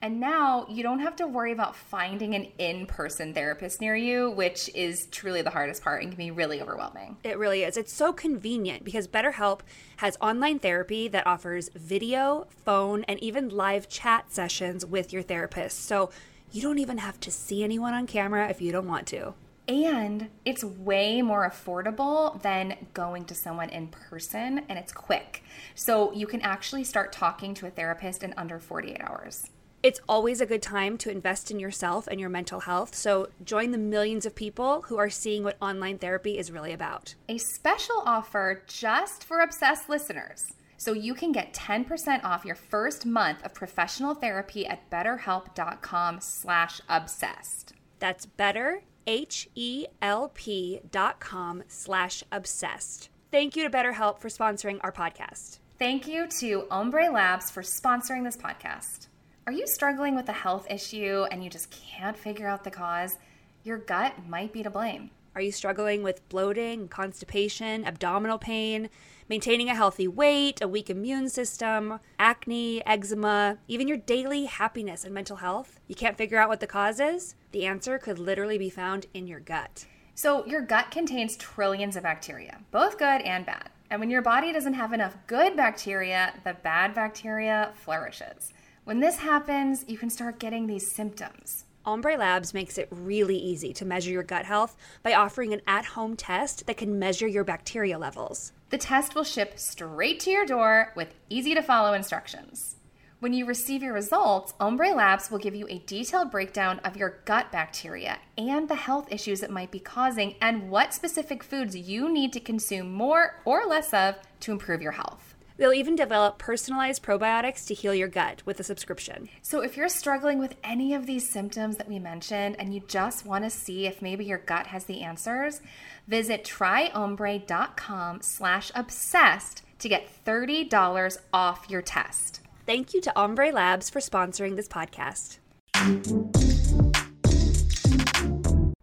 [0.00, 4.30] And now you don't have to worry about finding an in person therapist near you,
[4.30, 7.16] which is truly the hardest part and can be really overwhelming.
[7.24, 7.76] It really is.
[7.76, 9.60] It's so convenient because BetterHelp
[9.96, 15.84] has online therapy that offers video, phone, and even live chat sessions with your therapist.
[15.84, 16.10] So
[16.52, 19.34] you don't even have to see anyone on camera if you don't want to.
[19.66, 25.42] And it's way more affordable than going to someone in person and it's quick.
[25.74, 29.50] So you can actually start talking to a therapist in under 48 hours.
[29.82, 32.94] It's always a good time to invest in yourself and your mental health.
[32.94, 37.14] So join the millions of people who are seeing what online therapy is really about.
[37.28, 40.52] A special offer just for obsessed listeners.
[40.78, 46.80] So you can get 10% off your first month of professional therapy at betterhelp.com slash
[46.88, 47.72] obsessed.
[47.98, 53.10] That's better, H-E-L-P dot com slash obsessed.
[53.30, 55.58] Thank you to BetterHelp for sponsoring our podcast.
[55.78, 59.07] Thank you to Ombre Labs for sponsoring this podcast.
[59.48, 63.16] Are you struggling with a health issue and you just can't figure out the cause?
[63.64, 65.08] Your gut might be to blame.
[65.34, 68.90] Are you struggling with bloating, constipation, abdominal pain,
[69.26, 75.14] maintaining a healthy weight, a weak immune system, acne, eczema, even your daily happiness and
[75.14, 75.80] mental health?
[75.86, 77.34] You can't figure out what the cause is?
[77.52, 79.86] The answer could literally be found in your gut.
[80.14, 83.70] So, your gut contains trillions of bacteria, both good and bad.
[83.88, 88.52] And when your body doesn't have enough good bacteria, the bad bacteria flourishes.
[88.88, 91.66] When this happens, you can start getting these symptoms.
[91.84, 95.84] Ombre Labs makes it really easy to measure your gut health by offering an at
[95.84, 98.52] home test that can measure your bacteria levels.
[98.70, 102.76] The test will ship straight to your door with easy to follow instructions.
[103.20, 107.18] When you receive your results, Ombre Labs will give you a detailed breakdown of your
[107.26, 112.10] gut bacteria and the health issues it might be causing, and what specific foods you
[112.10, 115.27] need to consume more or less of to improve your health.
[115.58, 119.28] They'll even develop personalized probiotics to heal your gut with a subscription.
[119.42, 123.26] So, if you're struggling with any of these symptoms that we mentioned and you just
[123.26, 125.60] want to see if maybe your gut has the answers,
[126.06, 132.40] visit tryombre.com slash obsessed to get $30 off your test.
[132.66, 135.38] Thank you to Ombre Labs for sponsoring this podcast.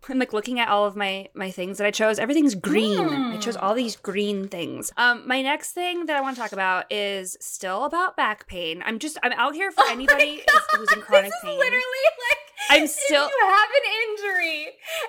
[0.07, 2.19] I'm like looking at all of my my things that I chose.
[2.19, 2.99] Everything's green.
[3.09, 4.91] I chose all these green things.
[4.97, 8.83] Um, my next thing that I want to talk about is still about back pain.
[8.85, 10.43] I'm just I'm out here for Oh anybody
[10.75, 11.57] who's in chronic this is pain.
[11.57, 12.37] literally like
[12.69, 14.67] I'm still- If you have an injury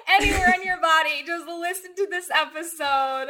[0.08, 3.28] anywhere in your body, just listen to this episode.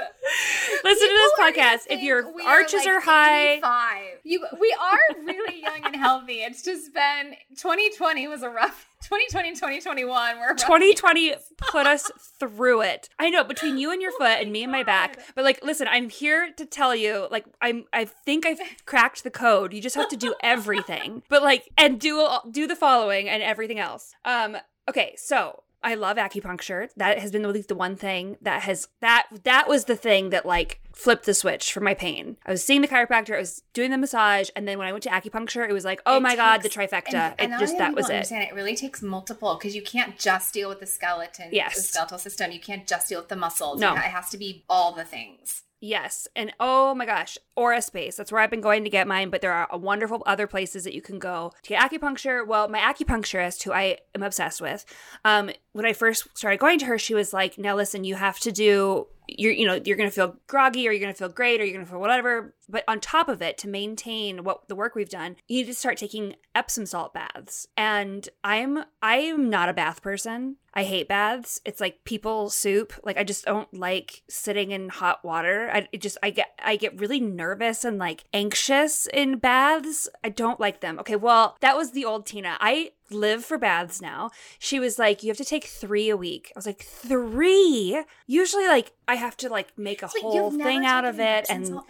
[0.85, 1.81] Listen to this People are gonna podcast.
[1.91, 4.03] If your arches like are high, 85.
[4.25, 6.41] You, we are really young and healthy.
[6.41, 12.11] It's just been 2020 was a rough 2020 and 2021 were rough 2020 put us
[12.41, 13.09] through it.
[13.21, 15.21] I know between you and your foot and me and my back.
[15.37, 19.31] But like listen, I'm here to tell you like I'm I think I've cracked the
[19.31, 19.73] code.
[19.73, 21.23] You just have to do everything.
[21.29, 24.13] But like and do do the following and everything else.
[24.25, 24.57] Um
[24.89, 26.89] okay, so I love acupuncture.
[26.97, 30.45] That has been the, the one thing that has that that was the thing that
[30.45, 32.37] like flipped the switch for my pain.
[32.45, 35.05] I was seeing the chiropractor, I was doing the massage, and then when I went
[35.05, 37.35] to acupuncture, it was like, oh It my god, the trifecta.
[37.39, 38.15] And, and it just that was it.
[38.15, 38.55] understand it.
[38.55, 41.77] really takes multiple because you can't just deal with the skeleton, Yes.
[41.77, 42.51] the skeletal system.
[42.51, 43.81] You can't just deal with the muscles.
[43.81, 43.93] No.
[43.95, 45.63] it has to be all the things.
[45.87, 46.27] Yes.
[46.35, 48.17] And oh my gosh, Aura Space.
[48.17, 50.95] That's where I've been going to get mine, but there are wonderful other places that
[50.95, 52.45] you can go to get acupuncture.
[52.45, 54.85] Well, my acupuncturist, who I am obsessed with,
[55.25, 58.41] um, when I first started going to her, she was like, now listen, you have
[58.41, 61.65] to do you're you know you're gonna feel groggy or you're gonna feel great or
[61.65, 65.09] you're gonna feel whatever but on top of it to maintain what the work we've
[65.09, 70.03] done you need to start taking epsom salt baths and i'm i'm not a bath
[70.03, 74.89] person i hate baths it's like people soup like i just don't like sitting in
[74.89, 79.39] hot water i it just i get i get really nervous and like anxious in
[79.39, 83.59] baths i don't like them okay well that was the old tina i live for
[83.59, 84.31] baths now.
[84.59, 86.53] She was like, you have to take three a week.
[86.55, 88.03] I was like, three?
[88.27, 91.81] Usually, like, I have to like make a Wait, whole thing out of it, and?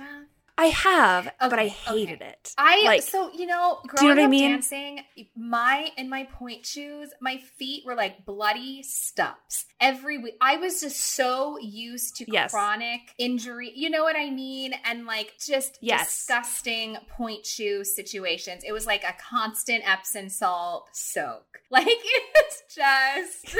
[0.58, 2.30] I have, but I hated okay.
[2.30, 2.54] it.
[2.56, 4.50] I like, so you know, Do you know growing what I up mean?
[4.52, 5.00] dancing,
[5.36, 10.36] my in my point shoes, my feet were like bloody stubs every week.
[10.40, 12.52] I was just so used to Yes.
[12.52, 13.70] chronic injury.
[13.74, 14.72] You know what I mean?
[14.84, 16.06] And like just Yes.
[16.06, 18.62] disgusting point shoe situations.
[18.66, 21.44] It was like a constant Epsom salt soak.
[21.70, 23.56] Like it's just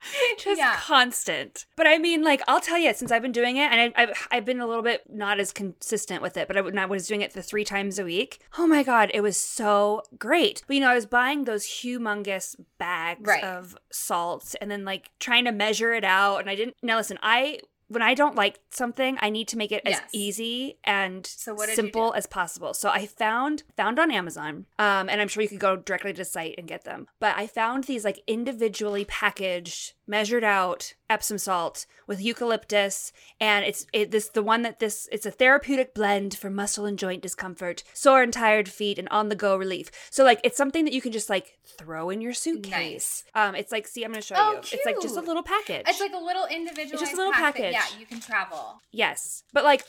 [0.38, 0.76] just Yeah.
[0.76, 1.66] constant.
[1.76, 4.28] But I mean, like, I'll tell you, since I've been doing it, and I, I've,
[4.30, 7.20] I've been a little bit not as consistent with it, but I, I was doing
[7.22, 10.62] it the three times a week, oh my God, it was so great.
[10.66, 13.44] But, you know, I was buying those humongous bags Right.
[13.44, 16.38] of salt and then, like, trying to measure it out.
[16.40, 19.72] And I didn't, now listen, I, when I don't like something, I need to make
[19.72, 22.74] it as easy and So simple as possible.
[22.74, 26.18] So I found found on Amazon, um, and I'm sure you could go directly to
[26.18, 27.06] the site and get them.
[27.18, 33.86] But I found these like individually packaged, measured out Epsom salt with eucalyptus, and it's
[33.94, 37.82] it this the one that this it's a therapeutic blend for muscle and joint discomfort,
[37.94, 39.90] sore and tired feet, and on the go relief.
[40.10, 43.24] So like it's something that you can just like throw in your suitcase.
[43.34, 44.58] Um, it's like see, I'm gonna show Oh, you.
[44.58, 45.84] It's like just a little package.
[45.88, 47.72] it's like a little individualized little pack that, package.
[47.78, 48.80] Yeah, you can travel.
[48.92, 49.82] Yes, but like,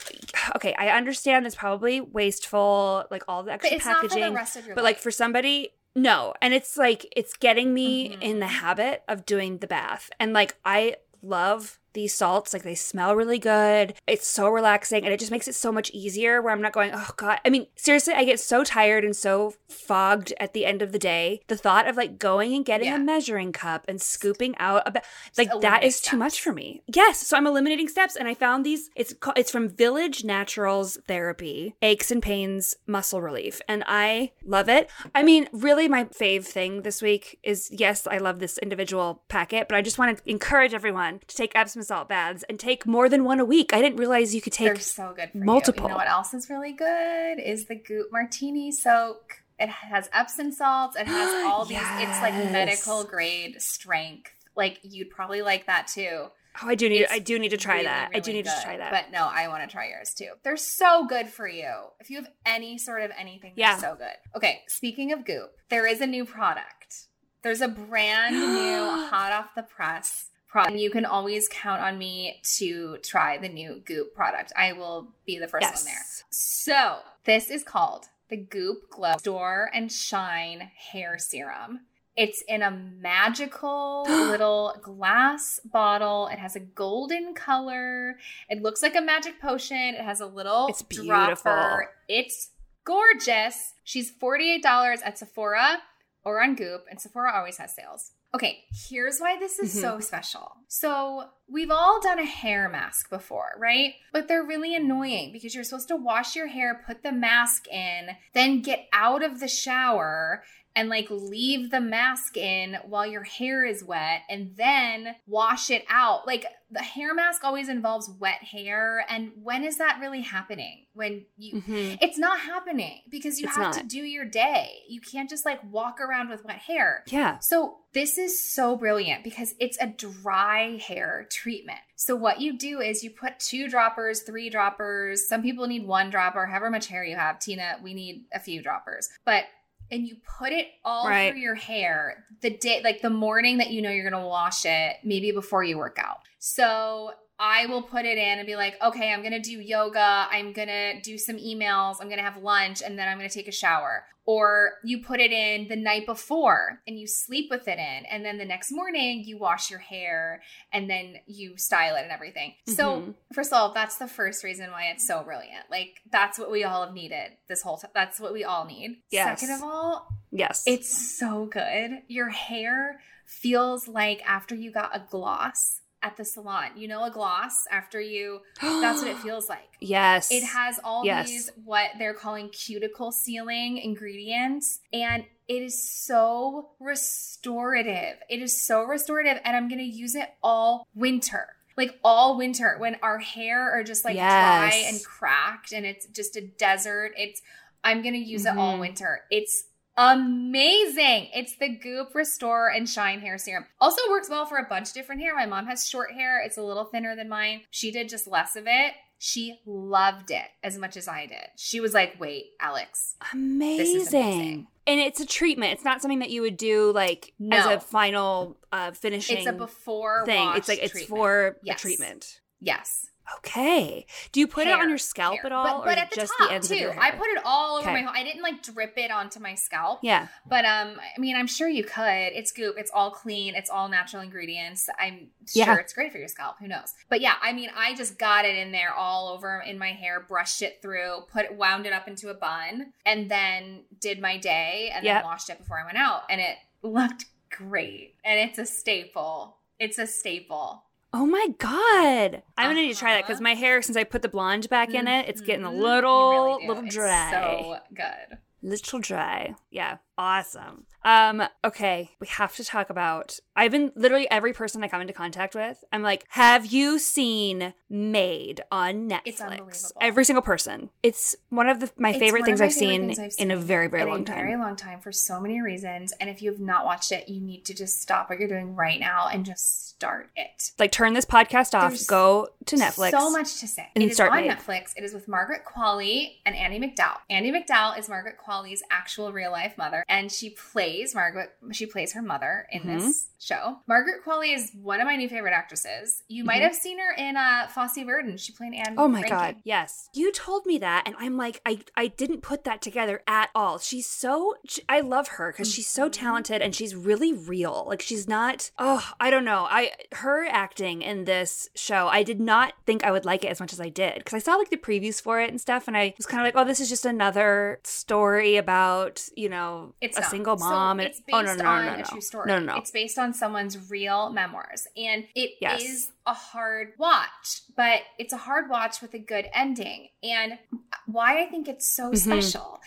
[0.56, 4.23] okay, I understand it's probably wasteful, like all the But extra for packaging.
[4.30, 4.95] the rest of your but life.
[4.95, 8.21] like for somebody, no, and it's like it's getting me Mhm.
[8.21, 12.75] in the habit of doing the bath, and like I love these salts like they
[12.75, 13.93] smell really good.
[14.08, 16.91] It's so relaxing and it just makes it so much easier where i'm not going
[16.93, 17.39] oh god.
[17.45, 20.99] I mean seriously i get so tired and so fogged at the end of the
[20.99, 21.41] day.
[21.47, 22.95] The thought of like going and getting Yeah.
[22.95, 25.02] a measuring cup and scooping out a ba-
[25.38, 26.82] like that is is too much for me.
[26.88, 30.97] Yes so i'm eliminating steps and i found these it's ca- it's from village naturals
[31.08, 34.89] therapy aches and pains muscle relief and i love it.
[35.15, 39.67] I mean really my fave thing this week is yes i love this individual packet
[39.67, 42.86] but i just want to encourage everyone to take epsom Epsom salt baths and take
[42.86, 43.74] more than one a week.
[43.74, 44.68] I didn't realize you could take.
[44.68, 45.44] They're so good for you.
[45.44, 45.84] multiple.
[45.84, 49.44] You know what else is really good is the Goop Martini Soak.
[49.58, 50.96] It has Epsom salts.
[50.98, 51.78] It has all these.
[51.82, 54.32] It's like medical grade strength.
[54.56, 56.28] Like you'd probably like that too.
[56.62, 57.02] Oh, I do need.
[57.04, 58.10] It's I do need to try really, that.
[58.13, 58.92] I do really need to try that.
[58.92, 60.32] But no, I want to try yours too.
[60.44, 61.72] They're so good for you.
[62.02, 63.78] If you have any sort of anything, Yeah.
[63.78, 64.15] so good.
[64.36, 67.06] Okay, speaking of Goop, there is a new product.
[67.42, 70.71] There's a brand new, hot off the press product.
[70.73, 74.51] And you can always count on me to try the new Goop product.
[74.57, 76.01] I will be the first one there.
[76.29, 81.81] So, this is called the Goop Glow Store and Shine Hair Serum.
[82.15, 86.27] It's in a magical little glass bottle.
[86.27, 88.17] It has a golden color.
[88.49, 89.77] It looks like a magic potion.
[89.77, 91.13] It has a little It's beautiful.
[91.51, 91.91] dropper.
[92.07, 92.49] It's
[92.83, 93.73] gorgeous.
[93.83, 94.65] She's $48
[95.05, 95.77] at Sephora
[96.25, 98.12] or on Goop, and Sephora always has sales.
[98.34, 99.82] Okay, here's why this is Mhm.
[99.82, 100.58] so special.
[100.68, 103.96] So, we've all done a hair mask before, right?
[104.13, 108.15] But they're really annoying because you're supposed to wash your hair, put the mask in,
[108.34, 110.44] then get out of the shower
[110.75, 115.84] and like leave the mask in while your hair is wet and then wash it
[115.89, 116.25] out.
[116.27, 119.03] Like the hair mask always involves wet hair.
[119.10, 120.86] And when is that really happening?
[120.93, 121.97] When you, Mhm.
[122.01, 124.84] it's not happening because you It's have to do your day.
[124.88, 127.03] You can't just like walk around with wet hair.
[127.08, 127.39] Yeah.
[127.39, 131.79] So, this is so brilliant because it's a dry hair treatment.
[131.95, 135.27] So, what you do is you put two droppers, three droppers.
[135.27, 137.39] Some people need one dropper, however much hair you have.
[137.39, 139.10] Tina, we need a few droppers.
[139.25, 139.45] But
[139.91, 141.32] and you put it all Right.
[141.32, 144.65] through your hair the day like the morning that you know you're going to wash
[144.65, 146.19] it, maybe before you work out.
[146.39, 150.28] So, I will put it in and be like, okay, I'm gonna do yoga.
[150.30, 151.95] I'm gonna do some emails.
[152.02, 154.04] I'm gonna have lunch and then I'm gonna take a shower.
[154.25, 158.06] Or you put it in the night before and you sleep with it in.
[158.12, 160.41] And then the next morning you wash your hair
[160.73, 162.56] and then you style it and everything.
[162.67, 163.15] So, Mhm.
[163.34, 165.71] first of all, that's the first reason why it's so brilliant.
[165.71, 167.91] Like, that's what we all have needed this whole time.
[167.95, 169.02] That's what we all need.
[169.10, 169.39] Yes.
[169.39, 170.63] Second of all, Yes.
[170.67, 172.04] it's so good.
[172.08, 176.69] Your hair feels like after you got a gloss at the salon.
[176.77, 179.69] You know, a gloss after you, that's what it feels like.
[179.79, 180.31] Yes.
[180.31, 181.27] It has all Yes.
[181.29, 184.79] these, what they're calling cuticle sealing ingredients.
[184.93, 188.17] And it is so restorative.
[188.29, 189.39] It is so restorative.
[189.43, 191.47] And I'm going to use it all winter.
[191.77, 196.35] Like all winter when our hair are just like dry and cracked and it's just
[196.35, 197.13] a desert.
[197.17, 197.41] It's,
[197.85, 198.79] I'm going to use it all Mhm.
[198.81, 199.21] winter.
[199.31, 199.63] It's
[199.99, 201.29] amazing.
[201.33, 203.65] It's the Goop Restore and Shine Hair Serum.
[203.81, 205.35] Also works well for a bunch of different hair.
[205.35, 206.41] My mom has short hair.
[206.43, 207.62] It's a little thinner than mine.
[207.69, 208.93] She did just less of it.
[209.21, 211.43] She loved it as much as I did.
[211.57, 213.95] She was like, "Wait, Alex, amazing.
[213.97, 214.67] amazing.
[214.88, 215.73] And it's a treatment.
[215.73, 219.51] It's not something that you would do like as a final uh finishing it's a
[219.51, 220.49] before thing.
[220.55, 221.09] It's like it's treatment.
[221.19, 221.77] for Yes.
[221.77, 222.39] a treatment.
[222.62, 224.06] yes." Okay.
[224.32, 225.46] Do you put it on your scalp hair.
[225.46, 226.74] at all, But, but or at the just top the ends too.
[226.76, 227.02] of your hair?
[227.04, 228.04] I put it all over Okay.
[228.04, 228.12] my.
[228.12, 230.00] I didn't like drip it onto my scalp.
[230.02, 230.28] yeah.
[230.48, 232.04] But um, I mean, I'm sure you could.
[232.34, 232.76] It's Goop.
[232.78, 233.56] It's all clean.
[233.56, 234.89] It's all natural ingredients.
[235.00, 235.76] I'm sure Yeah.
[235.78, 236.56] it's great for your scalp.
[236.60, 236.94] Who knows?
[237.10, 240.20] But yeah, I mean, I just got it in there all over in my hair,
[240.28, 244.38] brushed it through, put it, wound it up into a bun, and then did my
[244.38, 245.15] day, and Yep.
[245.18, 248.15] then washed it before I went out, and it looked great.
[248.24, 249.58] And it's a staple.
[249.80, 250.84] It's a staple.
[251.12, 252.43] Oh my god!
[252.58, 253.43] I'm gonna need to try that because Uh-huh.
[253.43, 255.72] my hair, since I put the blonde back in it, it's getting a.
[255.72, 256.67] Little, really do.
[256.67, 257.32] little It's dry.
[257.32, 258.38] so good.
[258.62, 259.56] little dry.
[259.72, 260.86] Yeah, awesome.
[261.05, 263.39] Um, okay, we have to talk about.
[263.55, 265.82] I've been literally every person I come into contact with.
[265.93, 269.21] I'm like, have you seen Maid on Netflix?
[269.25, 269.97] It's unbelievable.
[270.01, 270.89] Every single person.
[271.01, 273.51] It's one of the my It's favorite things my I've favorite seen things I've in
[273.51, 274.60] a very, very long a very time.
[274.60, 276.12] long time for so many reasons.
[276.19, 278.75] And if you have not watched it, you need to just stop what you're doing
[278.75, 280.71] right now and just start it.
[280.77, 281.91] Like, turn this podcast off.
[281.91, 283.12] There's go to Netflix.
[283.12, 283.88] So much to say.
[283.95, 284.51] and it is on Maid.
[284.51, 284.91] Netflix.
[284.97, 287.19] It is with Margaret Qualley and Andie MacDowell.
[287.29, 291.52] Andie MacDowell is Margaret Qualley's actual real life mother, and she plays Margaret.
[291.72, 293.00] She plays her mother in Mm-hmm.
[293.00, 293.80] this show.
[293.88, 296.23] Margaret Qualley is one of my new favorite actresses.
[296.28, 296.63] You might Mhm.
[296.63, 298.38] have seen her in uh, Fosse Verdon.
[298.38, 298.95] She played Anne.
[298.97, 299.30] Oh my Reinking.
[299.30, 300.10] god, yes.
[300.13, 303.78] You told me that and I'm like I I didn't put that together at all.
[303.80, 306.13] She's so she- I love her cuz she's so Mhm.
[306.13, 307.86] talented and she's really real.
[307.88, 309.67] Like she's not oh, I don't know.
[309.69, 313.60] I her acting in this show, I did not think I would like it as
[313.62, 315.95] much as I did cuz I saw like the previews for it and stuff and
[315.95, 320.17] I was kind of like, "Oh, this is just another story about, you know, It's
[320.17, 320.30] a not.
[320.30, 321.99] single So mom and it's oh based no no on no no.
[322.02, 322.47] a true story.
[322.47, 322.78] No no no.
[322.80, 326.12] It's based on someone's real memoirs, and it is Yes.
[326.26, 330.10] a hard watch, but it's a hard watch with a good ending.
[330.24, 330.58] And
[331.06, 332.18] why I think it's so Mhm.
[332.18, 332.82] special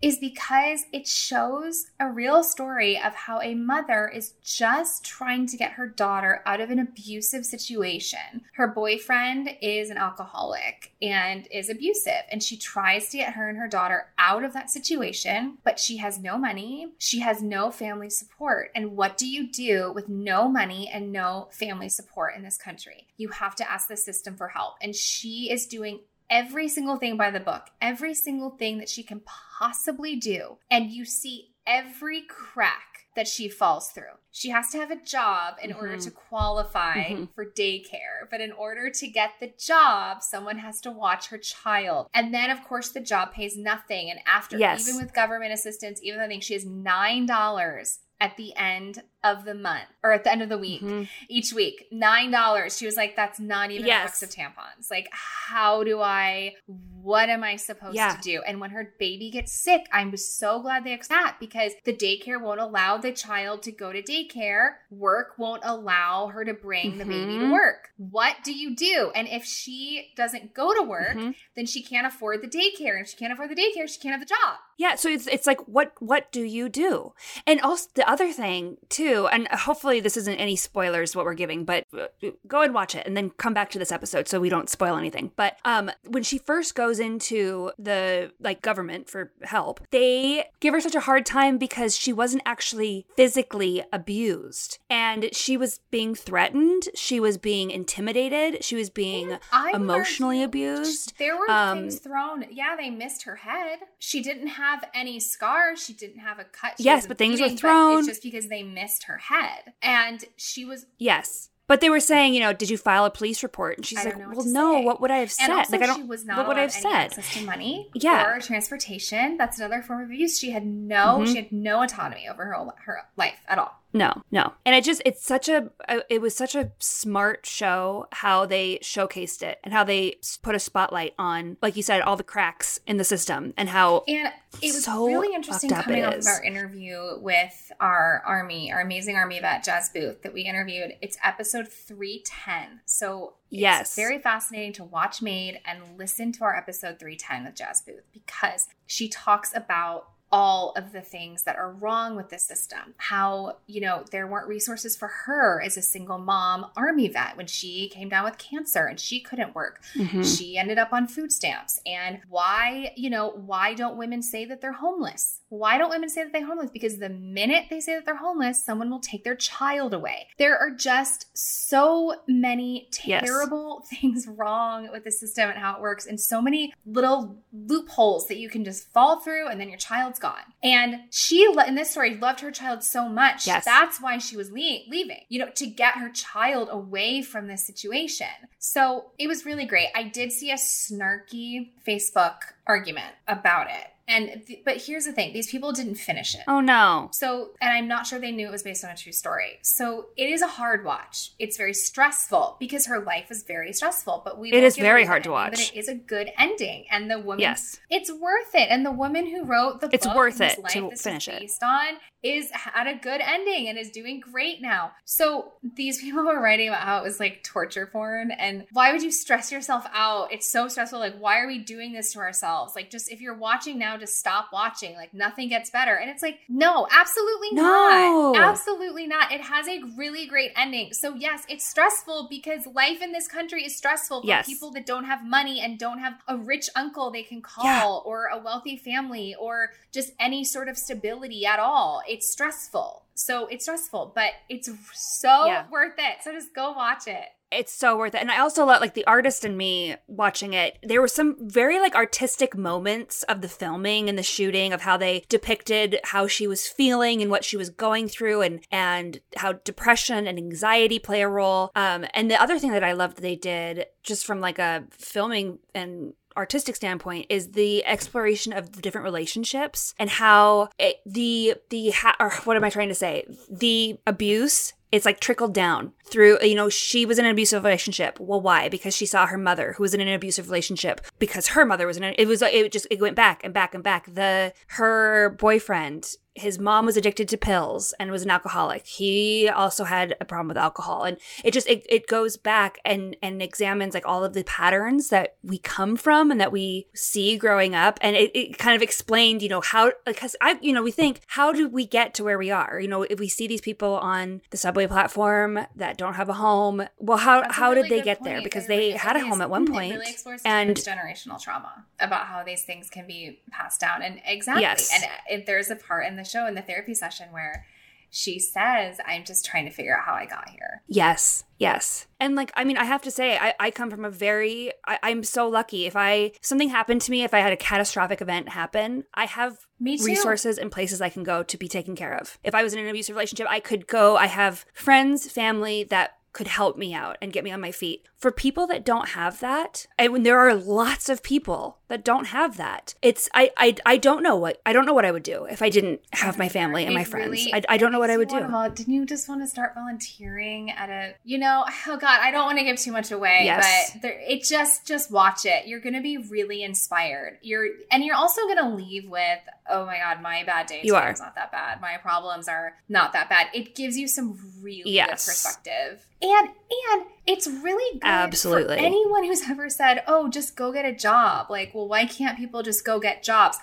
[0.00, 5.56] is because it shows a real story of how a mother is just trying to
[5.56, 8.42] get her daughter out of an abusive situation.
[8.54, 13.58] Her boyfriend is an alcoholic and is abusive, and she tries to get her and
[13.58, 16.92] her daughter out of that situation, but she has no money.
[16.98, 18.70] She has no family support.
[18.74, 23.08] And what do you do with no money and no family support in this country?
[23.16, 24.74] You have to ask the system for help.
[24.80, 29.02] And she is doing every single thing by the book, every single thing that she
[29.02, 29.22] can
[29.58, 30.58] possibly do.
[30.70, 34.14] And you see every crack that she falls through.
[34.30, 35.80] She has to have a job in mm-hmm.
[35.80, 37.24] order to qualify mm-hmm.
[37.34, 38.30] for daycare.
[38.30, 42.08] But in order to get the job, someone has to watch her child.
[42.14, 44.10] And then, of course, the job pays nothing.
[44.10, 44.88] And after, yes.
[44.88, 49.44] even with government assistance, even though I think she has $9 at the end of
[49.44, 51.02] the month or at the end of the week mm-hmm.
[51.28, 54.00] each week nine dollars she was like that's not even yes.
[54.00, 56.54] a box of tampons like how do i
[57.02, 58.14] what am i supposed yeah.
[58.14, 61.72] to do and when her baby gets sick i'm so glad they accept that because
[61.84, 66.54] the daycare won't allow the child to go to daycare work won't allow her to
[66.54, 66.98] bring mm-hmm.
[66.98, 67.52] the baby to mm-hmm.
[67.52, 71.30] work what do you do and if she doesn't go to work mm-hmm.
[71.56, 74.12] then she can't afford the daycare and if she can't afford the daycare she can't
[74.12, 77.12] have the job yeah so it's, it's like what what do you do
[77.48, 81.64] and also the other thing too and hopefully this isn't any spoilers what we're giving,
[81.64, 82.06] but uh,
[82.46, 84.96] go and watch it and then come back to this episode so we don't spoil
[84.96, 85.32] anything.
[85.36, 90.80] But um when she first goes into the like government for help, they give her
[90.80, 96.84] such a hard time because she wasn't actually physically abused and she was being threatened,
[96.94, 99.38] she was being intimidated, she was being
[99.72, 101.14] emotionally abused.
[101.18, 102.44] There were um, things thrown.
[102.50, 103.78] Yeah, they missed her head.
[103.98, 106.74] She didn't have any scars, she didn't have a cut.
[106.78, 108.00] She yes, but things were thrown.
[108.00, 109.72] It's just because they missed her head.
[109.82, 111.50] And she was Yes.
[111.68, 113.76] But they were saying, you know, did you file a police report?
[113.76, 114.78] And she's like, well, no.
[114.78, 114.84] Say.
[114.86, 115.48] What would I have said?
[115.70, 115.96] Like, I don't.
[115.96, 116.86] She was not what would I have said?
[116.86, 119.36] Access to money, yeah, or transportation.
[119.36, 120.38] That's another form of abuse.
[120.38, 121.18] She had no.
[121.18, 121.26] Mm-hmm.
[121.26, 123.82] She had no autonomy over her her life at all.
[123.92, 124.52] No, no.
[124.66, 125.70] And it just it's such a
[126.10, 130.58] it was such a smart show how they showcased it and how they put a
[130.58, 134.32] spotlight on like you said all the cracks in the system and how And
[134.62, 139.16] it was so really interesting coming off of our interview with our army, our amazing
[139.16, 140.94] army vet Jazz Booth that we interviewed.
[141.00, 142.80] It's episode 310.
[142.84, 143.94] So yes.
[143.94, 148.68] very fascinating to watch Maid and listen to our episode 310 with Jazz Booth because
[148.86, 152.94] she talks about all of the things that are wrong with the system.
[152.98, 157.46] How, you know, there weren't resources for her as a single mom army vet when
[157.46, 159.80] she came down with cancer and she couldn't work.
[159.94, 160.22] Mm-hmm.
[160.22, 161.80] She ended up on food stamps.
[161.86, 165.40] And why, you know, why don't women say that they're homeless?
[165.50, 166.70] Why don't women say that they're homeless?
[166.70, 170.28] Because the minute they say that they're homeless, someone will take their child away.
[170.38, 174.00] There are just so many terrible yes.
[174.00, 178.38] things wrong with the system and how it works, and so many little loopholes that
[178.38, 180.42] you can just fall through, and then your child's gone.
[180.62, 183.46] And she, in this story, loved her child so much.
[183.46, 183.64] Yes.
[183.64, 187.66] That's why she was le- leaving, you know, to get her child away from this
[187.66, 188.26] situation.
[188.58, 189.88] So it was really great.
[189.94, 192.36] I did see a snarky Facebook
[192.66, 196.40] argument about it and th- but here's the thing: these people didn't finish it.
[196.48, 197.10] Oh no!
[197.12, 199.58] So, and I'm not sure they knew it was based on a true story.
[199.62, 201.32] So it is a hard watch.
[201.38, 204.22] It's very stressful because her life is very stressful.
[204.24, 205.50] But we it is very hard to watch.
[205.52, 208.68] But it is a good ending, and the woman, yes, it's worth it.
[208.70, 211.98] And the woman who wrote the it's book, worth it to finish it based on
[212.22, 214.92] is had a good ending and is doing great now.
[215.04, 219.02] So these people were writing about how it was like torture porn and why would
[219.02, 220.32] you stress yourself out?
[220.32, 220.98] It's so stressful.
[220.98, 222.74] Like, why are we doing this to ourselves?
[222.74, 224.94] Like, just if you're watching now, just stop watching.
[224.94, 225.94] Like, nothing gets better.
[225.94, 228.32] And it's like, no, absolutely no.
[228.32, 228.36] not.
[228.36, 229.32] Absolutely not.
[229.32, 230.92] It has a really great ending.
[230.92, 234.46] So, yes, it's stressful because life in this country is stressful for yes.
[234.46, 238.10] people that don't have money and don't have a rich uncle they can call yeah.
[238.10, 243.04] or a wealthy family or just any sort of stability at all it's stressful.
[243.14, 245.64] So it's stressful, but it's so yeah.
[245.70, 246.22] worth it.
[246.22, 247.26] So just go watch it.
[247.50, 248.20] It's so worth it.
[248.20, 250.78] And I also love like the artist in me watching it.
[250.82, 254.96] There were some very like artistic moments of the filming and the shooting of how
[254.98, 259.54] they depicted how she was feeling and what she was going through and and how
[259.54, 261.70] depression and anxiety play a role.
[261.74, 265.58] Um and the other thing that I loved they did just from like a filming
[265.74, 271.90] and artistic standpoint is the exploration of the different relationships and how it, the the
[271.90, 273.26] ha- or what am I trying to say?
[273.50, 278.18] The abuse it's like trickled down through you know she was in an abusive relationship.
[278.18, 278.68] Well why?
[278.68, 281.96] Because she saw her mother who was in an abusive relationship because her mother was
[281.96, 284.06] in an, it was it just it went back and back and back.
[284.14, 288.86] The her boyfriend his mom was addicted to pills and was an alcoholic.
[288.86, 291.04] He also had a problem with alcohol.
[291.04, 295.08] And it just it, it goes back and and examines like all of the patterns
[295.08, 297.98] that we come from and that we see growing up.
[298.00, 301.20] And it, it kind of explained, you know, how because I you know, we think,
[301.26, 302.80] how do we get to where we are?
[302.80, 306.34] You know, if we see these people on the subway platform that don't have a
[306.34, 308.42] home, well how That's how really did they get there?
[308.42, 309.94] Because they really- had a home at one it point.
[309.94, 314.02] really explores and- generational trauma about how these things can be passed down.
[314.02, 314.62] And exactly.
[314.62, 314.90] Yes.
[314.94, 317.66] And it, there's a part in the show in the therapy session where
[318.10, 320.82] she says, I'm just trying to figure out how I got here.
[320.86, 322.06] Yes, yes.
[322.18, 324.98] And like, I mean, I have to say, I, I come from a very, I,
[325.02, 325.86] I'm so lucky.
[325.86, 329.26] If I, if something happened to me, if I had a catastrophic event happen, I
[329.26, 332.38] have resources and places I can go to be taken care of.
[332.42, 336.14] If I was in an abusive relationship, I could go, I have friends, family that
[336.32, 338.06] could help me out and get me on my feet.
[338.16, 342.26] For people that don't have that, and when there are lots of people that don't
[342.26, 345.22] have that, it's I I, I don't know what I don't know what I would
[345.22, 347.30] do if I didn't have my family and It my friends.
[347.30, 348.40] really- I, I don't know what I would do.
[348.46, 352.30] vol- didn't you just want to start volunteering at a, you know, oh God, I
[352.30, 353.92] don't want to give too much away, Yes.
[353.92, 355.66] but there, it just, just watch it.
[355.66, 357.38] You're going to be really inspired.
[357.42, 359.38] You're, and you're also going to leave with,
[359.70, 361.14] oh my God, my bad day You are.
[361.18, 361.80] not that bad.
[361.80, 363.48] My problems are not that bad.
[363.54, 365.08] It gives you some really Yes.
[365.08, 366.06] good perspective.
[366.20, 368.76] And, and it's really good Absolutely.
[368.76, 371.50] for anyone who's ever said, oh, just go get a job.
[371.50, 373.58] Like, well, why can't people just go get jobs?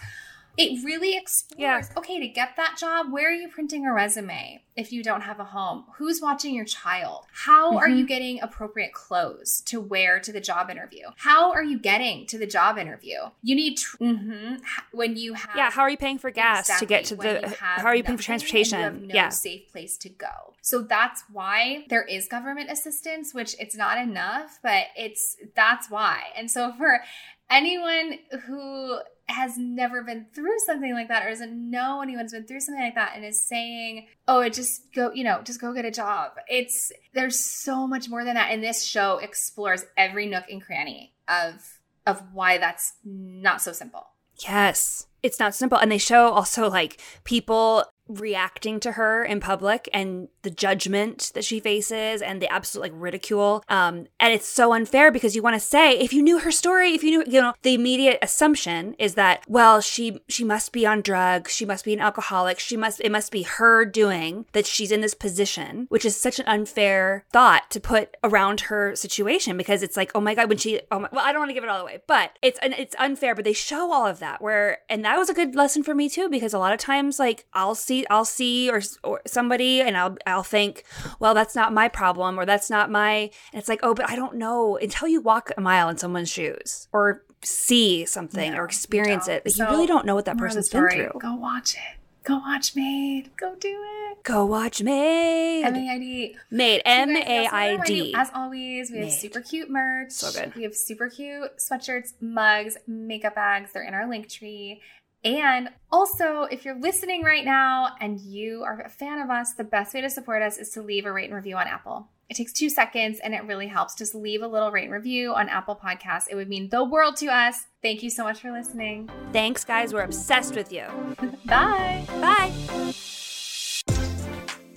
[0.58, 1.82] It really explores Yeah.
[1.98, 5.40] okay to get that job where are you printing a resume if you don't have
[5.40, 7.98] a home who's watching your child how are Mhm.
[7.98, 12.38] you getting appropriate clothes to wear to the job interview how are you getting to
[12.38, 14.62] the job interview you need tr- mhm.
[14.92, 17.56] when you have Yeah, how are you paying for gas to get to the?
[17.60, 19.08] How are you paying for transportation?
[19.08, 20.54] No yeah, safe place to go.
[20.62, 26.24] So that's why there is government assistance, which it's not enough, but it's that's why.
[26.36, 27.04] And so for
[27.50, 32.60] anyone who has never been through something like that or doesn't know anyone's been through
[32.60, 35.86] something like that and is saying, "Oh, it just go, you know, just go get
[35.86, 40.46] a job." It's there's so much more than that and this show explores every nook
[40.50, 44.08] and cranny of of why that's not so simple.
[44.48, 49.90] yes, it's not simple, and they show also like people reacting to her in public
[49.92, 53.64] and the judgment that she faces and the absolute like ridicule.
[53.68, 56.94] Um and it's so unfair because you want to say if you knew her story
[56.94, 60.86] if you knew you know the immediate assumption is that well she she must be
[60.86, 64.66] on drugs she must be an alcoholic she must it must be her doing that
[64.66, 69.58] she's in this position which is such an unfair thought to put around her situation
[69.58, 71.54] because it's like oh my god when she oh my, well I don't want to
[71.54, 74.42] give it all away but it's and it's unfair but they show all of that
[74.42, 77.20] where and that was a good lesson for me too because a lot of times
[77.20, 80.84] like I'll see I'll see or, or somebody and I'll I'll think
[81.20, 83.14] well that's not my problem or that's not my
[83.52, 86.30] and it's like oh but I don't know until you walk a mile in someone's
[86.32, 90.26] shoes or see something No, or experience it like, So, you really don't know what
[90.26, 92.00] that Moral of the person's been through Go watch it.
[92.24, 93.30] Go watch Maid.
[93.38, 93.68] Go do
[94.10, 94.24] it.
[94.24, 96.36] go watch Maid M A I D.
[96.50, 99.12] Maid M A I D As always, we have Maid.
[99.14, 100.12] super cute merch.
[100.12, 100.56] So good.
[100.56, 103.74] We have super cute sweatshirts, mugs, makeup bags.
[103.74, 104.82] They're in our link tree.
[105.26, 109.64] And also, if you're listening right now and you are a fan of us, the
[109.64, 112.08] best way to support us is to leave a rate and review on Apple.
[112.30, 113.96] It takes two seconds and it really helps.
[113.96, 116.26] Just leave a little rate and review on Apple Podcasts.
[116.30, 117.66] It would mean the world to us.
[117.82, 119.10] Thank you so much for listening.
[119.32, 120.86] thanks guys we're obsessed with you
[121.46, 122.06] Bye.
[122.08, 122.94] Bye.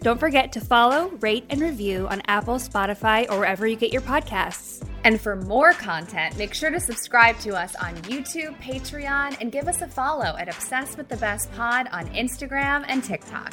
[0.09, 4.01] Don't forget to follow, rate, and review on Apple, Spotify, or wherever you get your
[4.01, 4.83] podcasts.
[5.05, 9.69] And for more content, make sure to subscribe to us on YouTube, Patreon, and give
[9.69, 13.53] us a follow at Obsessed with the Best Pod on Instagram and TikTok.